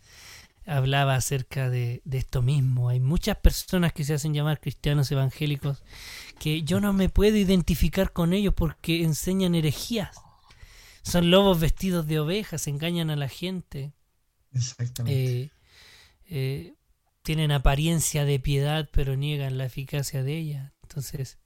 [0.70, 2.88] hablaba acerca de, de esto mismo.
[2.88, 5.82] Hay muchas personas que se hacen llamar cristianos evangélicos
[6.38, 10.16] que yo no me puedo identificar con ellos porque enseñan herejías.
[11.02, 13.92] Son lobos vestidos de ovejas, engañan a la gente
[14.52, 15.42] Exactamente.
[15.42, 15.50] eh,
[16.26, 16.74] eh,
[17.22, 20.72] tienen apariencia de piedad, pero niegan la eficacia de ella.
[20.82, 21.38] Entonces,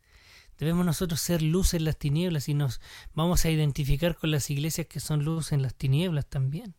[0.58, 2.80] debemos nosotros ser luz en las tinieblas y nos
[3.14, 6.74] vamos a identificar con las iglesias que son luz en las tinieblas también.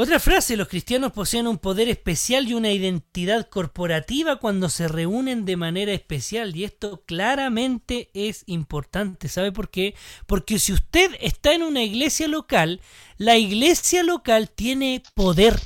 [0.00, 5.44] Otra frase, los cristianos poseen un poder especial y una identidad corporativa cuando se reúnen
[5.44, 9.26] de manera especial y esto claramente es importante.
[9.26, 9.96] ¿Sabe por qué?
[10.28, 12.80] Porque si usted está en una iglesia local,
[13.16, 15.60] la iglesia local tiene poder.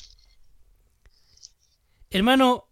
[2.08, 2.70] Hermano,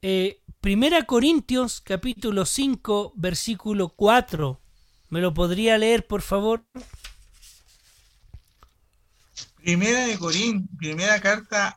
[0.00, 4.62] eh, Primera Corintios capítulo 5 versículo 4.
[5.10, 6.64] ¿Me lo podría leer, por favor?
[9.66, 10.16] Primera de
[10.78, 11.76] primera carta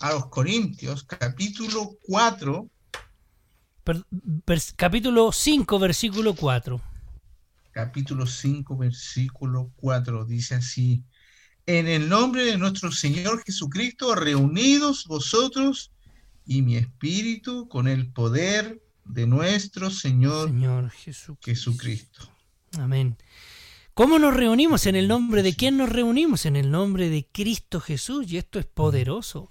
[0.00, 2.68] a los Corintios, capítulo 4,
[3.84, 4.04] Per-
[4.44, 6.82] vers- capítulo 5 versículo 4.
[7.70, 11.04] capítulo 5, versículo 4, dice así,
[11.66, 15.92] en el nombre de nuestro Señor Jesucristo, reunidos vosotros
[16.46, 20.50] y mi espíritu con el poder de nuestro Señor.
[21.44, 22.28] Jesucristo.
[22.76, 23.16] Amén.
[23.96, 24.84] ¿Cómo nos reunimos?
[24.84, 26.44] ¿En el nombre de quién nos reunimos?
[26.44, 28.30] En el nombre de Cristo Jesús.
[28.30, 29.50] Y esto es poderoso.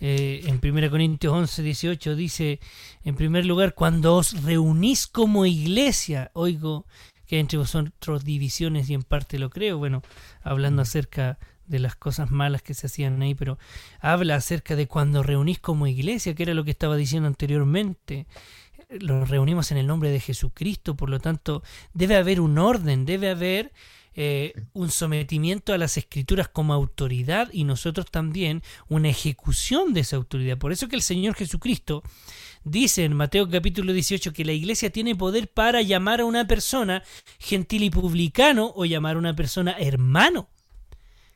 [0.00, 2.58] Eh, en 1 Corintios 11, 18 dice,
[3.04, 6.86] en primer lugar, cuando os reunís como iglesia, oigo
[7.28, 10.02] que entre vosotros divisiones y en parte lo creo, bueno,
[10.42, 11.38] hablando acerca
[11.68, 13.58] de las cosas malas que se hacían ahí, pero
[14.00, 18.26] habla acerca de cuando reunís como iglesia, que era lo que estaba diciendo anteriormente.
[18.88, 23.28] Los reunimos en el nombre de Jesucristo, por lo tanto, debe haber un orden, debe
[23.28, 23.72] haber
[24.14, 30.16] eh, un sometimiento a las escrituras como autoridad y nosotros también una ejecución de esa
[30.16, 30.56] autoridad.
[30.56, 32.02] Por eso que el Señor Jesucristo
[32.64, 37.04] dice en Mateo capítulo 18 que la iglesia tiene poder para llamar a una persona
[37.38, 40.48] gentil y publicano o llamar a una persona hermano.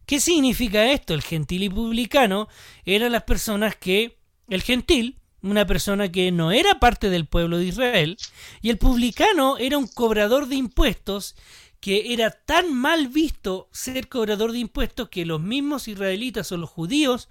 [0.07, 1.15] ¿Qué significa esto?
[1.15, 2.49] El gentil y publicano
[2.85, 7.67] eran las personas que el gentil una persona que no era parte del pueblo de
[7.67, 8.17] Israel,
[8.61, 11.35] y el publicano era un cobrador de impuestos
[11.81, 16.71] que era tan mal visto ser cobrador de impuestos que los mismos israelitas o los
[16.71, 17.29] judíos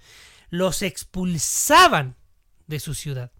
[0.50, 2.16] los expulsaban
[2.66, 3.32] de su ciudad.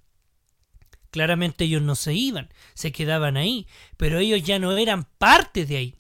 [1.11, 3.67] Claramente ellos no se iban, se quedaban ahí,
[3.99, 5.99] pero ellos ya no eran parte de ahí.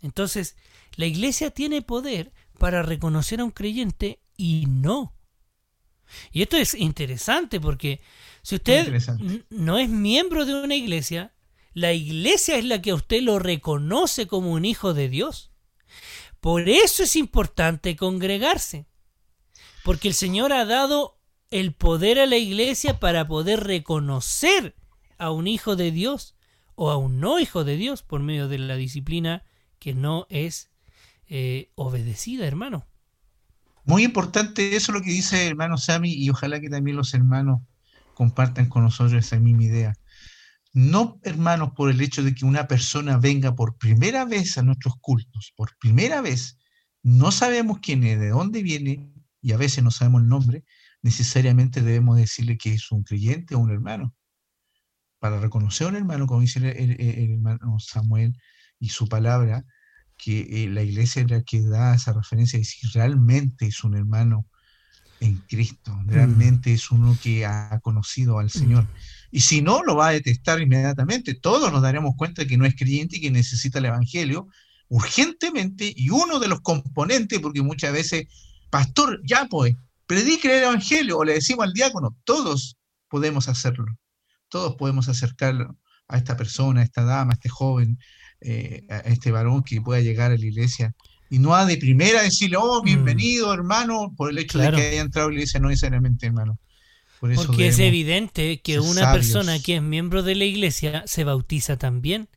[0.00, 0.56] Entonces,
[0.96, 5.14] la iglesia tiene poder para reconocer a un creyente y no.
[6.32, 8.00] Y esto es interesante porque
[8.42, 9.00] si usted
[9.50, 11.32] no es miembro de una iglesia,
[11.74, 15.50] la iglesia es la que a usted lo reconoce como un hijo de Dios.
[16.40, 18.86] Por eso es importante congregarse.
[19.84, 21.18] Porque el Señor ha dado
[21.50, 24.74] el poder a la iglesia para poder reconocer
[25.18, 26.34] a un hijo de Dios
[26.74, 29.44] o a un no hijo de Dios por medio de la disciplina
[29.78, 30.70] que no es
[31.28, 32.86] eh, obedecida, hermano.
[33.84, 37.60] Muy importante eso lo que dice el hermano Sami y ojalá que también los hermanos
[38.14, 39.94] compartan con nosotros esa misma idea.
[40.72, 44.94] No, hermanos, por el hecho de que una persona venga por primera vez a nuestros
[45.00, 46.58] cultos, por primera vez,
[47.02, 49.12] no sabemos quién es, de dónde viene
[49.42, 50.64] y a veces no sabemos el nombre,
[51.02, 54.14] necesariamente debemos decirle que es un creyente o un hermano.
[55.18, 58.36] Para reconocer a un hermano, como dice el, el- el hermano Samuel
[58.78, 59.64] y su palabra,
[60.22, 63.96] que eh, la iglesia es la que da esa referencia de si realmente es un
[63.96, 64.46] hermano
[65.18, 68.86] en Cristo, realmente es uno que ha conocido al Señor.
[69.32, 71.34] Y si no, lo va a detestar inmediatamente.
[71.34, 74.48] Todos nos daremos cuenta que no es creyente y que necesita el Evangelio,
[74.88, 78.26] urgentemente y uno de los componentes, porque muchas veces,
[78.70, 79.74] pastor, ya pues,
[80.06, 82.76] predique el Evangelio o le decimos al diácono, todos
[83.08, 83.86] podemos hacerlo,
[84.48, 85.76] todos podemos acercarlo
[86.08, 87.98] a esta persona, a esta dama, a este joven,
[88.44, 90.94] eh, a este varón que pueda llegar a la iglesia.
[91.30, 92.84] Y no ha de primera decirle, oh, mm.
[92.84, 96.58] bienvenido, hermano, por el hecho de que haya entrado a la iglesia, no necesariamente, hermano.
[97.20, 102.28] Porque es evidente que una persona que es miembro de la iglesia se bautiza también.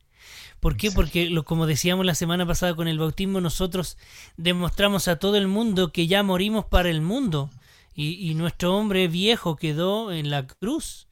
[0.60, 0.92] ¿Por qué?
[0.92, 3.98] Porque, lo, como decíamos la semana pasada con el bautismo, nosotros
[4.36, 7.50] demostramos a todo el mundo que ya morimos para el mundo
[7.94, 11.05] y, y nuestro hombre viejo quedó en la cruz.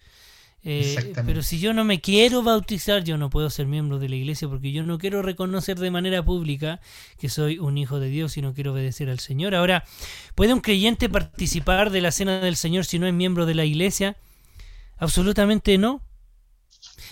[0.67, 4.17] Eh, pero si yo no me quiero bautizar, yo no puedo ser miembro de la
[4.17, 6.81] iglesia porque yo no quiero reconocer de manera pública
[7.19, 9.55] que soy un hijo de Dios y no quiero obedecer al Señor.
[9.55, 9.85] Ahora,
[10.35, 13.67] ¿puede un creyente participar de la cena del Señor si no es miembro de la
[13.67, 14.17] iglesia?
[14.97, 16.03] Absolutamente no.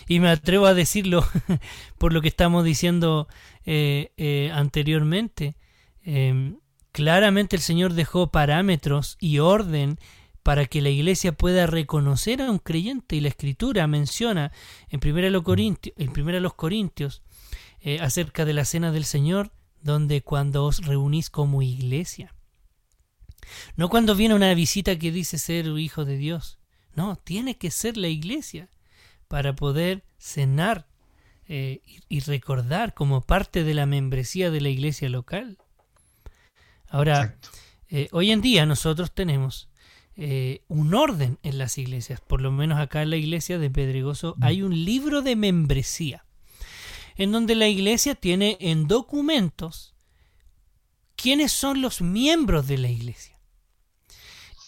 [0.08, 1.26] Y me atrevo a decirlo
[1.98, 3.28] por lo que estamos diciendo
[3.66, 5.56] eh, eh, anteriormente.
[6.04, 6.58] Em,
[6.90, 9.98] claramente el Señor dejó parámetros y orden
[10.42, 13.16] para que la iglesia pueda reconocer a un creyente.
[13.16, 14.52] Y la escritura menciona
[14.90, 17.22] en 1 los Corintios, en los Corintios
[17.80, 22.34] eh, acerca de la cena del Señor, donde cuando os reunís como iglesia.
[23.76, 26.58] No cuando viene una visita que dice ser hijo de Dios.
[26.94, 28.68] No, tiene que ser la iglesia
[29.28, 30.86] para poder cenar
[31.48, 35.58] eh, y, recordar como parte de la membresía de la iglesia local.
[36.88, 37.36] Ahora,
[37.88, 39.68] eh, hoy en día nosotros tenemos
[40.24, 42.20] eh, un orden en las iglesias.
[42.20, 44.44] Por lo menos acá en la iglesia de Pedregoso mm.
[44.44, 46.24] hay un libro de membresía,
[47.16, 49.96] en donde la iglesia tiene en documentos
[51.16, 53.36] quiénes son los miembros de la iglesia.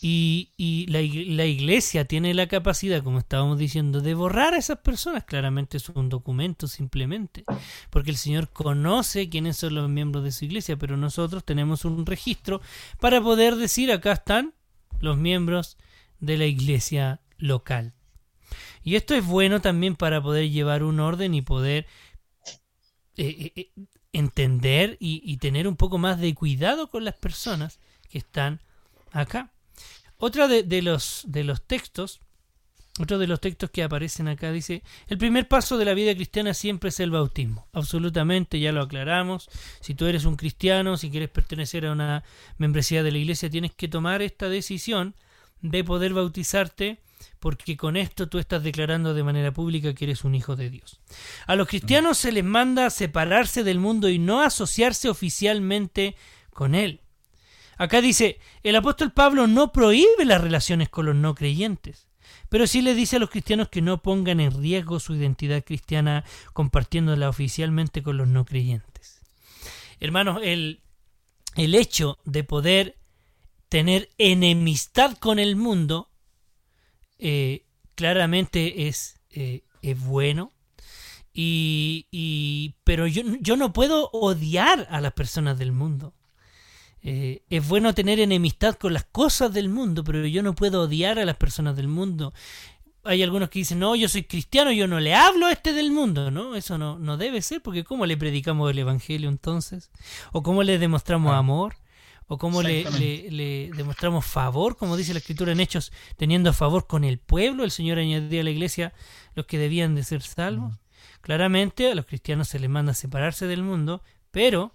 [0.02, 5.22] Y, la, la, iglesia tiene la capacidad, como estábamos diciendo, de borrar a esas personas.
[5.24, 7.44] Claramente es un documento simplemente,
[7.90, 12.05] porque el Señor conoce quiénes son los miembros de su iglesia, pero nosotros tenemos un
[12.05, 12.61] registro
[12.98, 14.52] para poder decir acá están
[15.05, 15.78] los miembros
[16.18, 17.94] de la iglesia local.
[18.82, 21.86] Y esto es bueno también para poder llevar un orden y poder
[23.16, 23.70] eh, eh, eh,
[24.12, 28.61] entender y, tener un poco más de cuidado con las personas que están
[29.11, 29.52] acá.
[30.18, 32.20] Otra de, los, de los textos,
[33.01, 36.55] otro de los textos que aparecen acá dice, el primer paso de la vida cristiana
[36.55, 37.66] siempre es el bautismo.
[37.72, 39.49] Absolutamente, ya lo aclaramos.
[39.80, 42.22] Si tú eres un cristiano, si quieres pertenecer a una
[42.57, 45.16] membresía de la iglesia, tienes que tomar esta decisión
[45.61, 47.01] de poder bautizarte
[47.40, 51.01] porque con esto tú estás declarando de manera pública que eres un hijo de Dios.
[51.47, 56.14] A los cristianos se les manda separarse del mundo y no asociarse oficialmente
[56.51, 57.01] con él.
[57.76, 62.07] Acá dice, el apóstol Pablo no prohíbe las relaciones con los no creyentes
[62.55, 66.24] pero sí le dice a los cristianos que no pongan en riesgo su identidad cristiana
[66.52, 69.20] compartiéndola oficialmente con los no creyentes.
[69.98, 70.80] Hermanos, el,
[71.57, 72.96] el hecho de poder
[73.68, 76.12] tener enemistad con el mundo
[77.18, 80.52] eh, claramente es, eh, es bueno.
[81.32, 86.14] Y, y, pero yo, yo no puedo odiar a las personas del mundo.
[87.07, 91.18] Eh, es bueno tener enemistad con las cosas del mundo, pero yo no puedo odiar
[91.18, 92.32] a las personas del mundo.
[93.05, 95.90] Hay algunos que dicen, no, yo soy cristiano, yo no le hablo a este del
[95.90, 96.57] mundo, ¿no?
[96.57, 99.90] Eso no, no debe ser, porque ¿cómo le predicamos el Evangelio entonces?
[100.32, 101.76] ¿O cómo le demostramos amor?
[102.26, 102.84] ¿O cómo le,
[103.30, 107.64] le, demostramos favor, como dice la Escritura en Hechos, teniendo favor con el pueblo?
[107.64, 108.94] El Señor añadía a la iglesia
[109.34, 110.72] los que debían de ser salvos.
[110.72, 110.76] Mm.
[111.20, 114.74] Claramente a los cristianos se les manda separarse del mundo, pero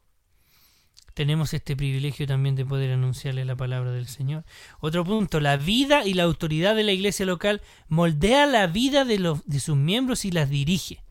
[1.13, 4.45] tenemos este privilegio también de poder anunciarle la palabra del Señor.
[4.79, 9.19] Otro punto, la vida y la autoridad de la iglesia local moldea la vida de,
[9.19, 11.03] los, de sus miembros y las dirige.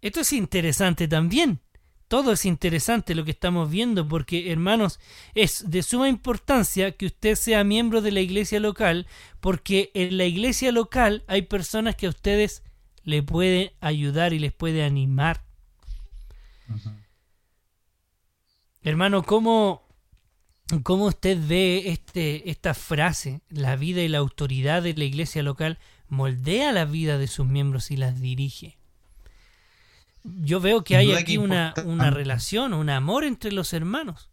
[0.00, 1.60] Esto es interesante también.
[2.08, 5.00] Todo es interesante lo que estamos viendo porque, hermanos,
[5.34, 9.06] es de suma importancia que usted sea miembro de la iglesia local
[9.40, 12.62] porque en la iglesia local hay personas que a ustedes
[13.04, 15.42] le pueden ayudar y les puede animar.
[18.84, 19.82] Hermano, ¿cómo,
[20.82, 23.40] ¿cómo usted ve este, esta frase?
[23.48, 25.78] La vida y la autoridad de la iglesia local
[26.10, 28.76] moldea la vida de sus miembros y las dirige.
[30.22, 34.28] Yo veo que hay aquí una, una relación, un amor entre los hermanos.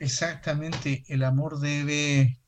[0.00, 2.40] Exactamente, el amor debe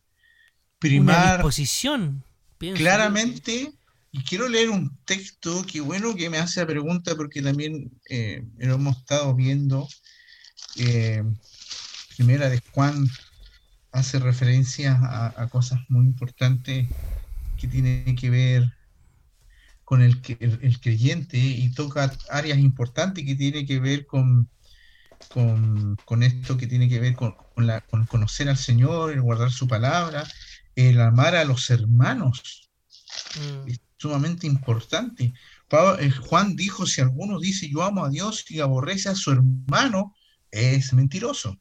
[0.80, 1.16] primar.
[1.16, 2.24] Una disposición.
[2.58, 3.72] Claramente,
[4.10, 8.42] y quiero leer un texto que bueno que me hace la pregunta porque también eh,
[8.58, 9.88] lo hemos estado viendo
[10.76, 11.22] eh,
[12.16, 13.16] primera de Juan
[13.92, 16.94] hace referencia a, cosas muy importantes
[17.56, 18.64] que tienen que ver
[19.84, 24.50] con el, que- el, el creyente y toca áreas importantes que tiene que ver con,
[25.28, 29.22] con, con esto que tiene que ver con, con la, con conocer al Señor, el
[29.22, 30.32] guardar su palabra,
[30.74, 32.70] el amar a los hermanos
[33.36, 35.32] Mm, es sumamente importante.
[35.68, 39.32] Pablo- eh, Juan dijo, si alguno dice yo amo a Dios y aborrece a su
[39.32, 40.14] hermano,
[40.50, 41.56] es mentiroso.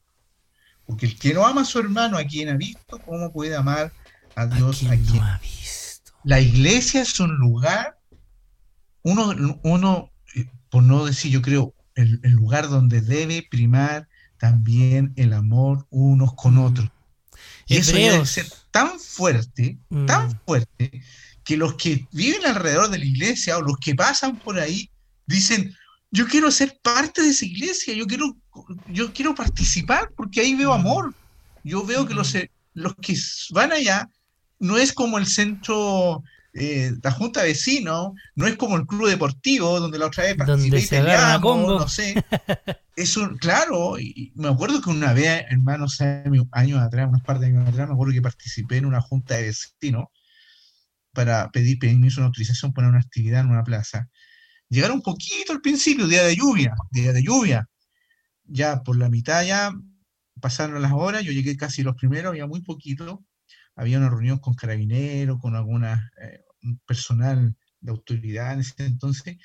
[0.85, 3.91] Porque el que no ama a su hermano, a quien ha visto, ¿cómo puede amar
[4.35, 6.13] a ¿A Dios a quien no ha visto?
[6.23, 7.97] la iglesia es un lugar,
[9.03, 14.07] uno, uno, eh, por no decir, yo creo, el, el lugar donde debe primar
[14.37, 16.59] también el amor unos con Mm.
[16.65, 16.89] otros.
[17.65, 20.05] Y eso debe ser tan fuerte, Mm.
[20.05, 21.01] tan fuerte,
[21.43, 24.89] que los que viven alrededor de la iglesia o los que pasan por ahí
[25.25, 25.75] dicen,
[26.11, 28.37] yo quiero ser parte de esa iglesia, yo quiero,
[28.85, 30.79] yo quiero participar porque ahí veo Mm.
[30.79, 31.15] amor.
[31.63, 32.39] Yo veo que los, Mm.
[32.73, 33.15] los que
[33.51, 34.09] van allá
[34.59, 39.07] no es como el centro, eh, la junta de vecinos, no es como el club
[39.09, 42.15] deportivo donde la otra vez participé y peleamos, no sé.
[42.95, 47.37] Es un, claro, y me acuerdo que una vez, hermanos, años años atrás, unos par
[47.37, 50.05] de años atrás, me acuerdo que participé en una junta de vecinos
[51.13, 54.09] para pedir permiso, una autorización para una actividad en una plaza.
[54.69, 57.69] Llegaron un poquito al principio, día de lluvia, día de lluvia.
[58.43, 59.73] Ya por la mitad ya
[60.41, 63.25] pasaron las horas, yo llegué casi los primeros, había muy poquito.
[63.75, 66.43] Había una reunión con carabineros, con alguna eh,
[66.85, 69.37] personal de autoridad en ese entonces.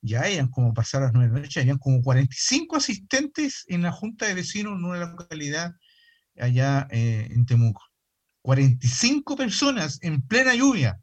[0.00, 3.92] Ya eran como pasaron las nueve de la noche, habían como 45 asistentes en la
[3.92, 5.72] junta de vecinos en una localidad
[6.38, 7.82] allá eh, en Temuco.
[8.42, 10.98] 45 personas en plena lluvia.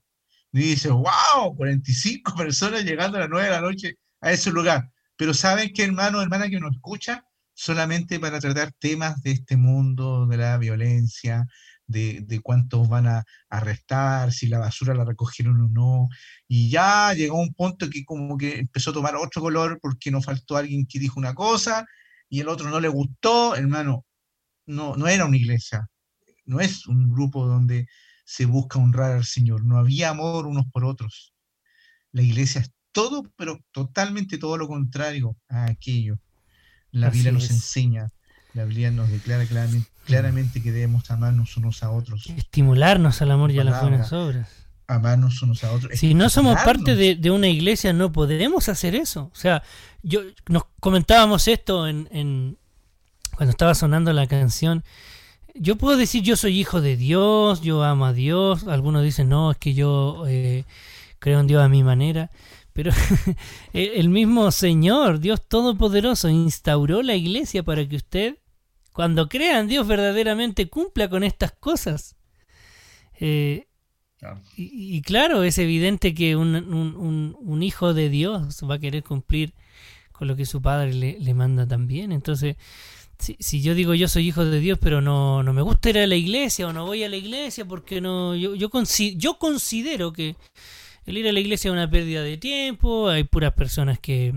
[0.58, 4.90] Y dice, wow, 45 personas llegando a las 9 de la noche a ese lugar.
[5.16, 7.24] Pero ¿saben qué, hermano, hermana que nos escucha?
[7.54, 11.46] Solamente para tratar temas de este mundo, de la violencia,
[11.86, 16.10] de, de cuántos van a arrestar, si la basura la recogieron o no.
[16.48, 20.26] Y ya llegó un punto que como que empezó a tomar otro color porque nos
[20.26, 21.86] faltó alguien que dijo una cosa
[22.30, 23.56] y el otro no le gustó.
[23.56, 24.06] Hermano,
[24.66, 25.88] no, no era una iglesia,
[26.46, 27.88] no es un grupo donde
[28.30, 29.64] se busca honrar al Señor.
[29.64, 31.34] No había amor unos por otros.
[32.12, 36.20] La iglesia es todo, pero totalmente todo lo contrario a aquello.
[36.92, 37.52] La Así Biblia nos es.
[37.52, 38.12] enseña,
[38.54, 43.52] la Biblia nos declara claramente, claramente que debemos amarnos unos a otros, Estimularnos al amor
[43.52, 44.50] y a las buenas obras.
[44.88, 45.98] amarnos unos a otros.
[45.98, 49.32] Si no somos parte de, de una iglesia, no podemos hacer eso.
[49.32, 49.64] O sea,
[50.04, 52.58] yo nos comentábamos esto en, en-
[53.38, 54.84] cuando estaba sonando la canción.
[55.60, 58.68] Yo puedo decir yo soy hijo de Dios, yo amo a Dios.
[58.68, 60.66] Algunos dicen no, es que yo eh,
[61.20, 62.32] creo en Dios a mi manera.
[62.74, 62.92] Pero
[63.74, 68.38] el el mismo Señor, Dios Todopoderoso, instauró la iglesia para que usted,
[68.94, 72.16] cuando crea en Dios, verdaderamente cumpla con estas cosas.
[73.20, 73.64] Eh,
[74.20, 74.42] Claro.
[74.56, 78.80] y, y claro, es evidente que un, un- un- un hijo de Dios va a
[78.80, 79.54] querer cumplir
[80.12, 82.12] con lo que su padre le, le manda también.
[82.12, 82.56] Entonces,
[83.20, 86.00] si, si yo digo yo soy hijo de Dios, pero no, no me gusta ir
[86.00, 89.38] a la iglesia o no voy a la iglesia porque no, yo, yo, consi- yo
[89.40, 90.36] considero que
[91.06, 94.34] el ir a la iglesia es una pérdida de tiempo, hay puras personas que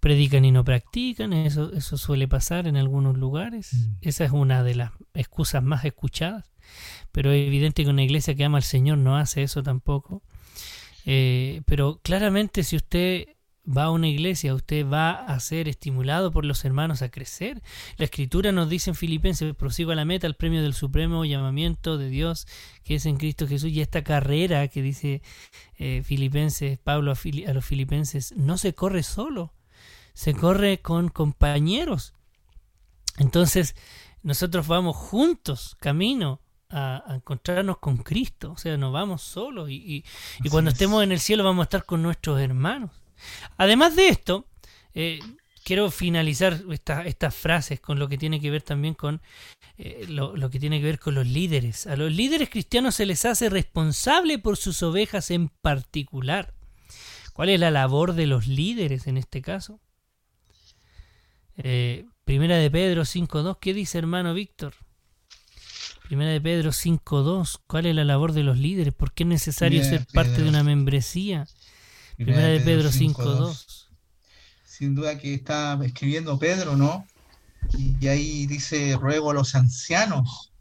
[0.00, 3.94] predican y no practican, eso, eso suele pasar en algunos lugares, Mm.
[4.02, 6.44] esa es una de las excusas más escuchadas,
[7.12, 10.22] pero es evidente que una iglesia que ama al Señor no hace eso tampoco.
[11.06, 13.28] Eh, pero claramente si usted
[13.68, 17.62] va a una iglesia, usted va a ser estimulado por los hermanos a crecer.
[17.96, 21.98] La escritura nos dice en Filipenses, prosigo a la meta, al premio del supremo llamamiento
[21.98, 22.46] de Dios
[22.84, 23.70] que es en Cristo Jesús.
[23.72, 25.22] Y esta carrera que dice
[25.78, 29.52] eh, Filipenses, Pablo a, Fili- a los filipenses, no se corre solo,
[30.14, 32.14] se corre con compañeros.
[33.18, 33.74] Entonces,
[34.22, 39.74] nosotros vamos juntos, camino a, a encontrarnos con Cristo, o sea, no vamos solos y,
[39.74, 40.04] y- y
[40.40, 40.74] Así cuando es.
[40.74, 42.90] estemos en el cielo vamos a estar con nuestros hermanos.
[43.56, 44.46] Además de esto,
[44.94, 45.20] eh,
[45.64, 49.20] quiero finalizar esta- estas frases con lo que tiene que ver también con
[49.78, 51.86] eh, lo, lo que tiene que ver con los líderes.
[51.86, 56.54] A los líderes cristianos se les hace responsable por sus ovejas en particular.
[57.34, 59.78] ¿Cuál es la labor de los líderes en este caso?
[61.58, 64.74] Eh, primera de Pedro 5.2, ¿qué dice hermano Víctor?
[66.08, 68.94] Primera de Pedro 5.2, ¿cuál es la labor de los líderes?
[68.94, 71.46] ¿Por qué es necesario ser parte de una membresía?
[72.16, 73.86] Primera de Pedro 5.2.
[74.64, 77.06] Sin duda que está escribiendo Pedro, ¿no?
[78.00, 80.52] Y ahí dice, ruego a los ancianos,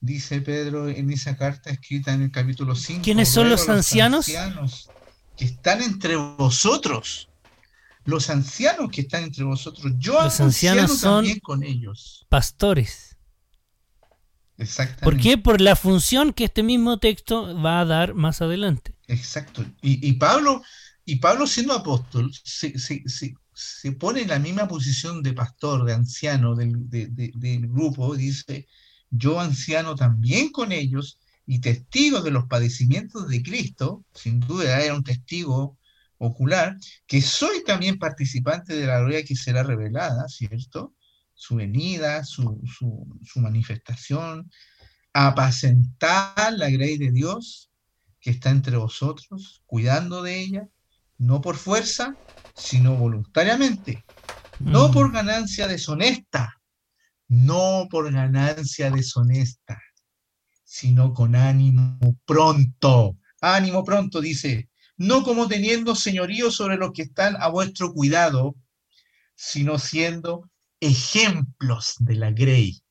[0.00, 3.02] dice Pedro en esa carta escrita en el capítulo 5.
[3.02, 4.28] ¿Quiénes son los a ancianos?
[4.28, 4.90] ancianos
[5.36, 7.28] que están entre vosotros.
[8.04, 9.92] Los ancianos que están entre vosotros.
[9.98, 12.26] Yo Los ancianos son- también con ellos.
[12.28, 13.11] Pastores.
[14.62, 15.04] Exactamente.
[15.04, 15.38] ¿Por qué?
[15.38, 18.94] Por la función que este mismo texto va a dar más adelante.
[19.08, 19.64] Exacto.
[19.82, 20.62] Y, y Pablo,
[21.04, 25.84] y Pablo siendo apóstol, se, se- se- se pone en la misma posición de pastor,
[25.84, 28.66] de anciano del, de- de- del grupo, dice,
[29.10, 34.94] yo anciano también con ellos y testigo de los padecimientos de Cristo, sin duda era
[34.94, 35.76] un testigo
[36.18, 40.94] ocular, que soy también participante de la gloria que será revelada, ¿cierto?
[41.44, 44.48] Su venida, su, su, su manifestación,
[45.12, 47.68] apacentar la grey de Dios
[48.20, 50.68] que está entre vosotros, cuidando de ella,
[51.18, 52.16] no por fuerza,
[52.52, 54.06] sino voluntariamente,
[54.60, 54.92] no Mm.
[54.92, 56.62] por ganancia deshonesta,
[57.26, 59.82] no por ganancia deshonesta,
[60.62, 63.16] sino con ánimo pronto.
[63.40, 68.54] Ánimo pronto, dice, no como teniendo señorío sobre los que están a vuestro cuidado,
[69.34, 70.51] sino siendo
[70.82, 72.82] ejemplos de la grey.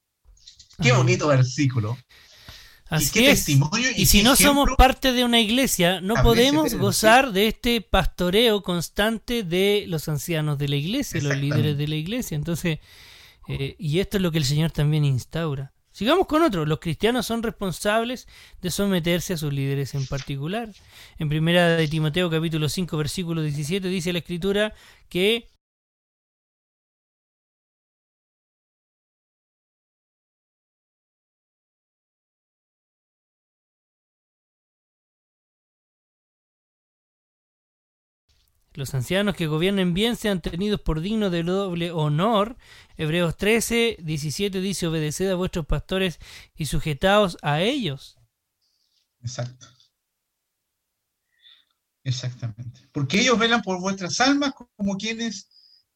[0.81, 1.97] Qué bonito versículo.
[2.89, 3.45] Y Así qué es.
[3.45, 8.63] testimonio Y si no somos parte de una iglesia, no podemos gozar de este pastoreo
[8.63, 12.35] constante de los ancianos de la iglesia, los líderes de la iglesia.
[12.35, 12.79] Entonces,
[13.47, 15.73] eh, y esto es lo que el Señor también instaura.
[15.91, 16.65] Sigamos con otro.
[16.65, 18.27] Los cristianos son responsables
[18.61, 20.69] de someterse a sus líderes en particular.
[21.17, 24.73] En primera de Timoteo capítulo 5 versículo 17 dice la escritura
[25.09, 25.50] que
[38.73, 42.57] Los ancianos que gobiernen bien sean tenidos por dignos de doble honor.
[42.97, 46.19] Hebreos 13, 17 dice, obedeced a vuestros pastores
[46.55, 48.17] y sujetaos a ellos.
[49.21, 49.67] Exacto.
[52.03, 52.87] Exactamente.
[52.91, 55.49] Porque ellos velan por vuestras almas como quienes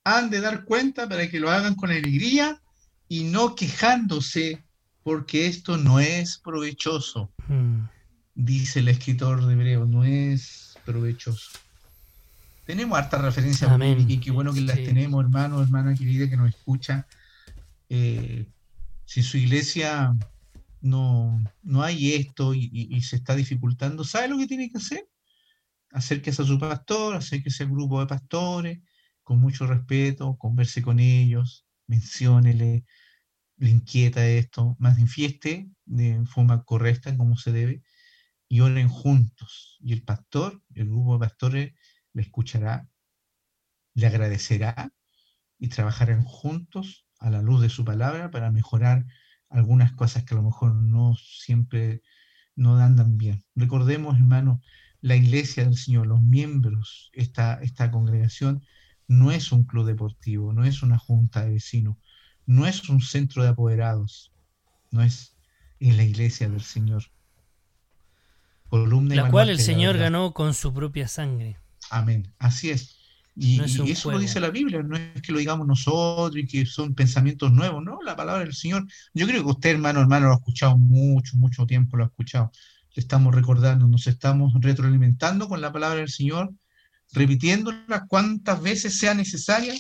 [0.04, 2.62] han de dar cuenta para que lo hagan con alegría
[3.08, 4.64] y no quejándose,
[5.04, 7.88] porque esto no es provechoso, Mm,
[8.34, 11.52] dice el escritor de Hebreos, no es provechoso.
[12.66, 13.98] Tenemos harta referencia Amén.
[13.98, 14.86] bíblica y qué bueno que las Sí.
[14.86, 17.08] tenemos, hermano, hermana querida que nos escucha.
[17.90, 18.50] Eh,
[19.06, 20.16] si su iglesia
[20.82, 24.78] no, no hay esto y, y- y se está dificultando, ¿sabe lo que tiene que
[24.78, 25.08] hacer?
[25.92, 28.80] Acérquese a su pastor, acérquese al grupo de pastores,
[29.24, 32.86] con mucho respeto, converse con ellos, menciónele,
[33.58, 37.84] le inquieta esto, manifieste de forma correcta como se debe
[38.50, 39.78] y oren juntos.
[39.82, 41.74] Y el pastor, el grupo de pastores,
[42.16, 42.90] le escuchará,
[43.94, 44.92] le agradecerá
[45.60, 49.06] y trabajarán juntos a la luz de su palabra para mejorar
[49.50, 52.02] algunas cosas que a lo mejor no siempre
[52.56, 53.44] no andan bien.
[53.54, 54.62] Recordemos, hermano,
[55.02, 58.66] la iglesia del Señor, los miembros, esta, esta congregación
[59.08, 61.98] no es un club deportivo, no es una junta de vecinos,
[62.46, 64.32] no es un centro de apoderados,
[64.90, 65.36] no es,
[65.80, 67.04] es la iglesia del Señor.
[68.70, 71.58] Columna La cual el Señor ganó con su propia sangre.
[71.90, 72.98] Amén, así es.
[73.36, 76.38] Y, No es y eso lo dice la Biblia, no es que lo digamos nosotros
[76.38, 78.86] y que son pensamientos nuevos, no, la palabra del Señor.
[79.14, 82.52] Yo creo que usted, hermano, hermano, lo ha escuchado mucho, mucho tiempo, lo ha escuchado.
[82.96, 86.54] Le estamos recordando, nos estamos retroalimentando con la palabra del Señor,
[87.12, 89.74] repitiéndola cuantas veces sea necesaria,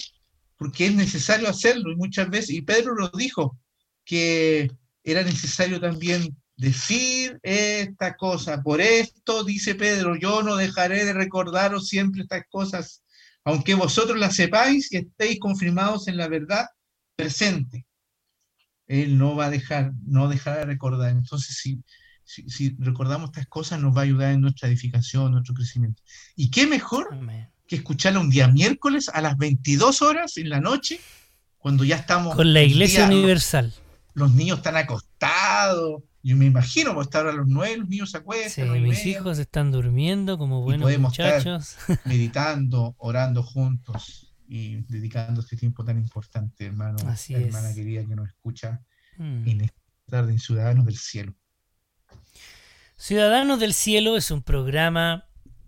[0.57, 3.57] porque es necesario hacerlo y muchas veces, y Pedro lo dijo,
[4.03, 4.69] que
[5.03, 8.61] era necesario también decir esta cosa.
[8.63, 13.03] Por esto, dice Pedro, yo no dejaré de recordaros siempre estas cosas,
[13.43, 16.65] aunque vosotros las sepáis y estéis confirmados en la verdad
[17.15, 17.85] presente.
[18.87, 21.09] Él no va a dejar, no dejará de recordar.
[21.11, 21.79] Entonces, si,
[22.23, 26.01] si, si recordamos estas cosas, nos va a ayudar en nuestra edificación, nuestro crecimiento.
[26.35, 27.49] ¿Y qué mejor Amén.
[27.67, 30.99] que escucharla un día miércoles a las 22 horas en la noche,
[31.57, 32.35] cuando ya estamos...
[32.35, 33.73] Con la Iglesia día- Universal.
[34.13, 36.03] los niños están acostados.
[36.27, 38.97] Yo me imagino, pues estar a las nueve, los niños se Sí, acuestan, y mis
[38.97, 41.75] media, hijos están durmiendo como buenos podemos estar- muchachos.
[42.05, 47.75] meditando, orando juntos y dedicando este tiempo tan importante, hermano, Así hermana es.
[47.75, 48.81] querida que nos escucha
[49.17, 49.47] Mm.
[49.47, 51.35] en esta tarde en Ciudadanos del Cielo.
[52.97, 55.25] Ciudadanos del Cielo es un programa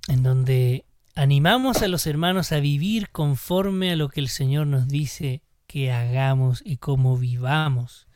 [0.08, 0.86] en donde
[1.16, 5.91] animamos a los hermanos a vivir conforme a lo que el Señor nos dice que
[5.91, 8.07] hagamos y cómo vivamos.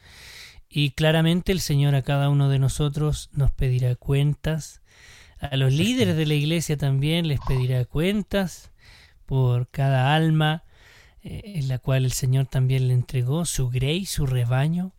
[0.71, 4.81] Y claramente el Señor a cada uno de nosotros nos pedirá cuentas.
[5.39, 8.71] A los líderes de la iglesia también les pedirá cuentas
[9.25, 10.63] por cada alma
[11.23, 14.93] eh, en la cual el Señor también le entregó su grey, su rebaño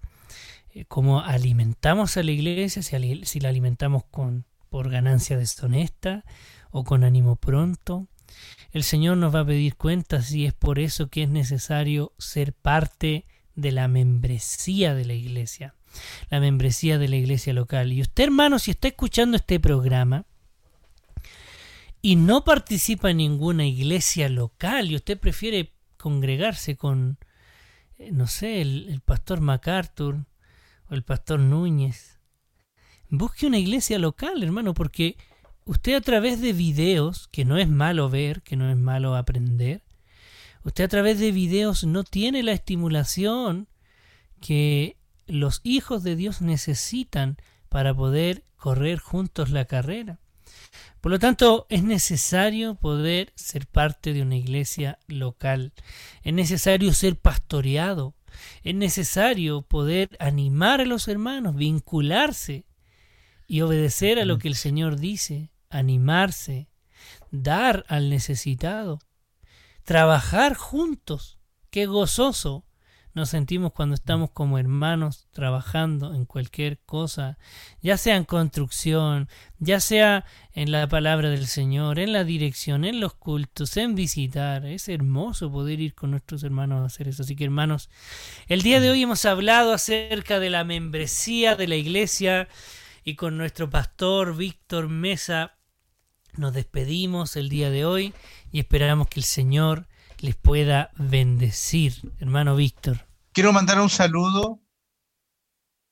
[0.74, 6.24] eh, cómo alimentamos a la iglesia, si, si la alimentamos con, por ganancia deshonesta
[6.70, 8.08] o con ánimo pronto.
[8.70, 12.54] El Señor nos va a pedir cuentas y es por eso que es necesario ser
[12.54, 15.74] parte de la membresía de la iglesia.
[16.30, 17.92] la membresía de la iglesia local.
[17.92, 20.24] Y usted, hermano, si está escuchando este programa
[22.00, 27.18] y no participa en ninguna iglesia local y usted prefiere congregarse con,
[27.98, 30.24] eh, no sé, el, el pastor MacArthur
[30.88, 32.18] o el pastor Núñez,
[33.08, 35.16] busque una iglesia local, hermano, porque
[35.64, 39.82] usted a través de videos, que no es malo ver, que no es malo aprender,
[40.64, 43.68] usted a través de videos no tiene la estimulación
[44.40, 44.96] que
[45.26, 47.36] los hijos de Dios necesitan
[47.68, 50.20] para poder correr juntos la carrera.
[51.00, 55.72] Por lo tanto, es necesario poder ser parte de una iglesia local.
[56.22, 58.14] Es necesario ser pastoreado.
[58.62, 62.64] Es necesario poder animar a los hermanos, vincularse
[63.46, 66.68] y obedecer a lo que el Señor dice, animarse,
[67.30, 69.00] dar al necesitado,
[69.84, 71.38] trabajar juntos.
[71.70, 72.64] Qué gozoso
[73.14, 77.36] nos sentimos cuando estamos como hermanos trabajando en cualquier cosa,
[77.82, 79.28] ya sea en construcción,
[79.58, 80.24] ya sea
[80.54, 84.64] en la palabra del Señor, en la dirección, en los cultos, en visitar.
[84.64, 87.22] Es hermoso poder ir con nuestros hermanos a hacer eso.
[87.22, 87.90] Así que hermanos,
[88.46, 92.48] el día de hoy hemos hablado acerca de la membresía de la iglesia
[93.04, 95.58] y con nuestro pastor Víctor Mesa
[96.34, 98.14] nos despedimos el día de hoy
[98.52, 99.88] y esperamos que el Señor
[100.20, 103.08] les pueda bendecir, hermano Víctor.
[103.32, 104.60] Quiero mandar un saludo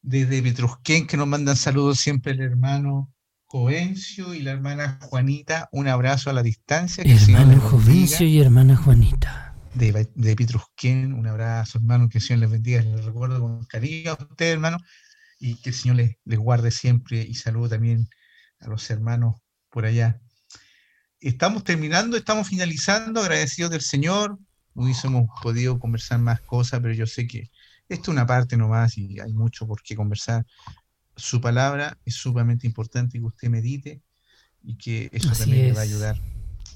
[0.03, 3.13] desde Petrusquén, que nos mandan saludos siempre el hermano
[3.47, 5.69] Jovencio y la hermana Juanita.
[5.73, 7.03] Un abrazo a la distancia.
[7.03, 9.57] Que hermano Jovencio y hermana Juanita.
[9.75, 12.83] De, de Petrusquén, un abrazo, hermano, que el Señor les bendiga.
[12.83, 14.79] Les recuerdo con cariño a ustedes, hermano,
[15.39, 17.23] y que el Señor les, les guarde siempre.
[17.23, 18.09] Y saludo también
[18.61, 19.37] a los hermanos
[19.71, 20.21] por allá
[21.21, 24.39] estamos terminando, estamos finalizando, agradecidos del Señor.
[24.75, 27.51] Hubiésemos podido conversar más cosas, pero yo sé que
[27.89, 30.47] esto es una parte nomás y hay mucho por qué conversar.
[31.17, 34.01] Su palabra es sumamente importante que usted medite
[34.63, 36.21] y que eso también le va a ayudar.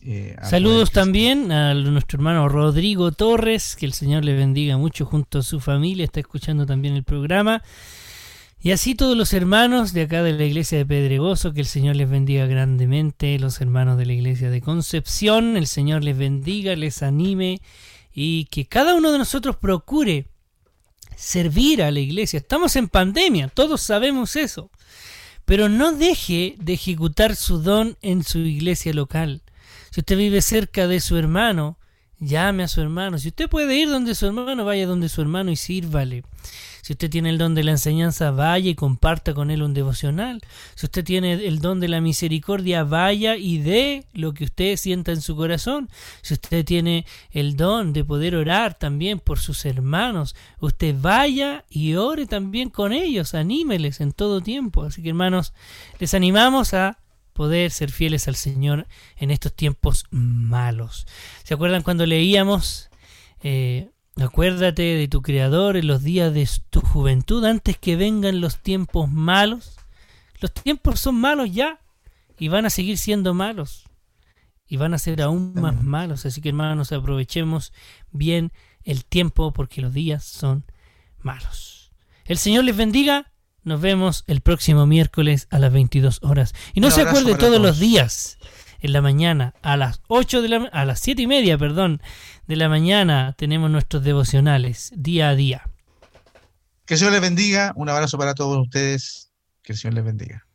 [0.03, 5.39] Eh, Saludos también a nuestro hermano Rodrigo Torres, que el Señor le bendiga mucho junto
[5.39, 7.63] a su familia, está escuchando también el programa.
[8.65, 11.97] Y así todos los hermanos de acá de la iglesia de Pedregoso, que el Señor
[11.97, 17.03] les bendiga grandemente, los hermanos de la iglesia de Concepción, el Señor les bendiga, les
[17.03, 17.61] anime
[18.15, 20.29] y que cada uno de nosotros procure
[21.15, 22.39] servir a la iglesia.
[22.39, 24.71] Estamos en pandemia, todos sabemos eso,
[25.45, 29.43] pero no deje de ejecutar su don en su iglesia local.
[29.91, 31.77] Si usted vive cerca de su hermano,
[32.25, 33.19] llame a su hermano.
[33.19, 36.25] Si usted puede ir donde su hermano, vaya donde su hermano y sírvale.
[36.85, 40.43] Si usted tiene el don de la enseñanza, vaya y comparta con él un devocional.
[40.75, 45.11] Si usted tiene el don de la misericordia, vaya y dé lo que usted sienta
[45.13, 45.89] en su corazón.
[46.21, 51.95] Si usted tiene el don de poder orar también por sus hermanos, usted vaya y
[51.95, 54.83] ore también con ellos, anímeles en todo tiempo.
[54.83, 55.55] Así que hermanos,
[55.99, 56.99] les animamos a
[57.35, 61.07] poder ser fieles al Señor en estos tiempos malos.
[61.43, 62.89] ¿Se acuerdan cuando leíamos
[63.43, 68.59] eh, Acuérdate de tu Creador en los días de tu juventud antes que vengan los
[68.59, 69.77] tiempos malos.
[70.41, 71.81] Los tiempos son malos ya
[72.39, 73.85] y van a seguir siendo malos
[74.69, 76.27] y van a ser aún más malos.
[76.27, 77.73] Así que hermanos, aprovechemos
[78.13, 78.53] bien
[78.85, 80.65] el tiempo porque los días son
[81.21, 81.91] malos.
[82.25, 83.33] El Señor les bendiga.
[83.65, 86.55] Nos vemos el próximo miércoles a las 22 horas.
[86.75, 88.39] Y no se acuerde todos los días.
[88.81, 92.03] En la mañana, a las 8 de la a las 7 y media, perdón,
[92.47, 95.71] de la mañana tenemos nuestros devocionales día a día.
[96.85, 97.73] Que el Señor les bendiga.
[97.77, 99.31] Un abrazo para todos ustedes.
[99.63, 100.47] Que el Señor les bendiga.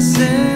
[0.00, 0.49] myself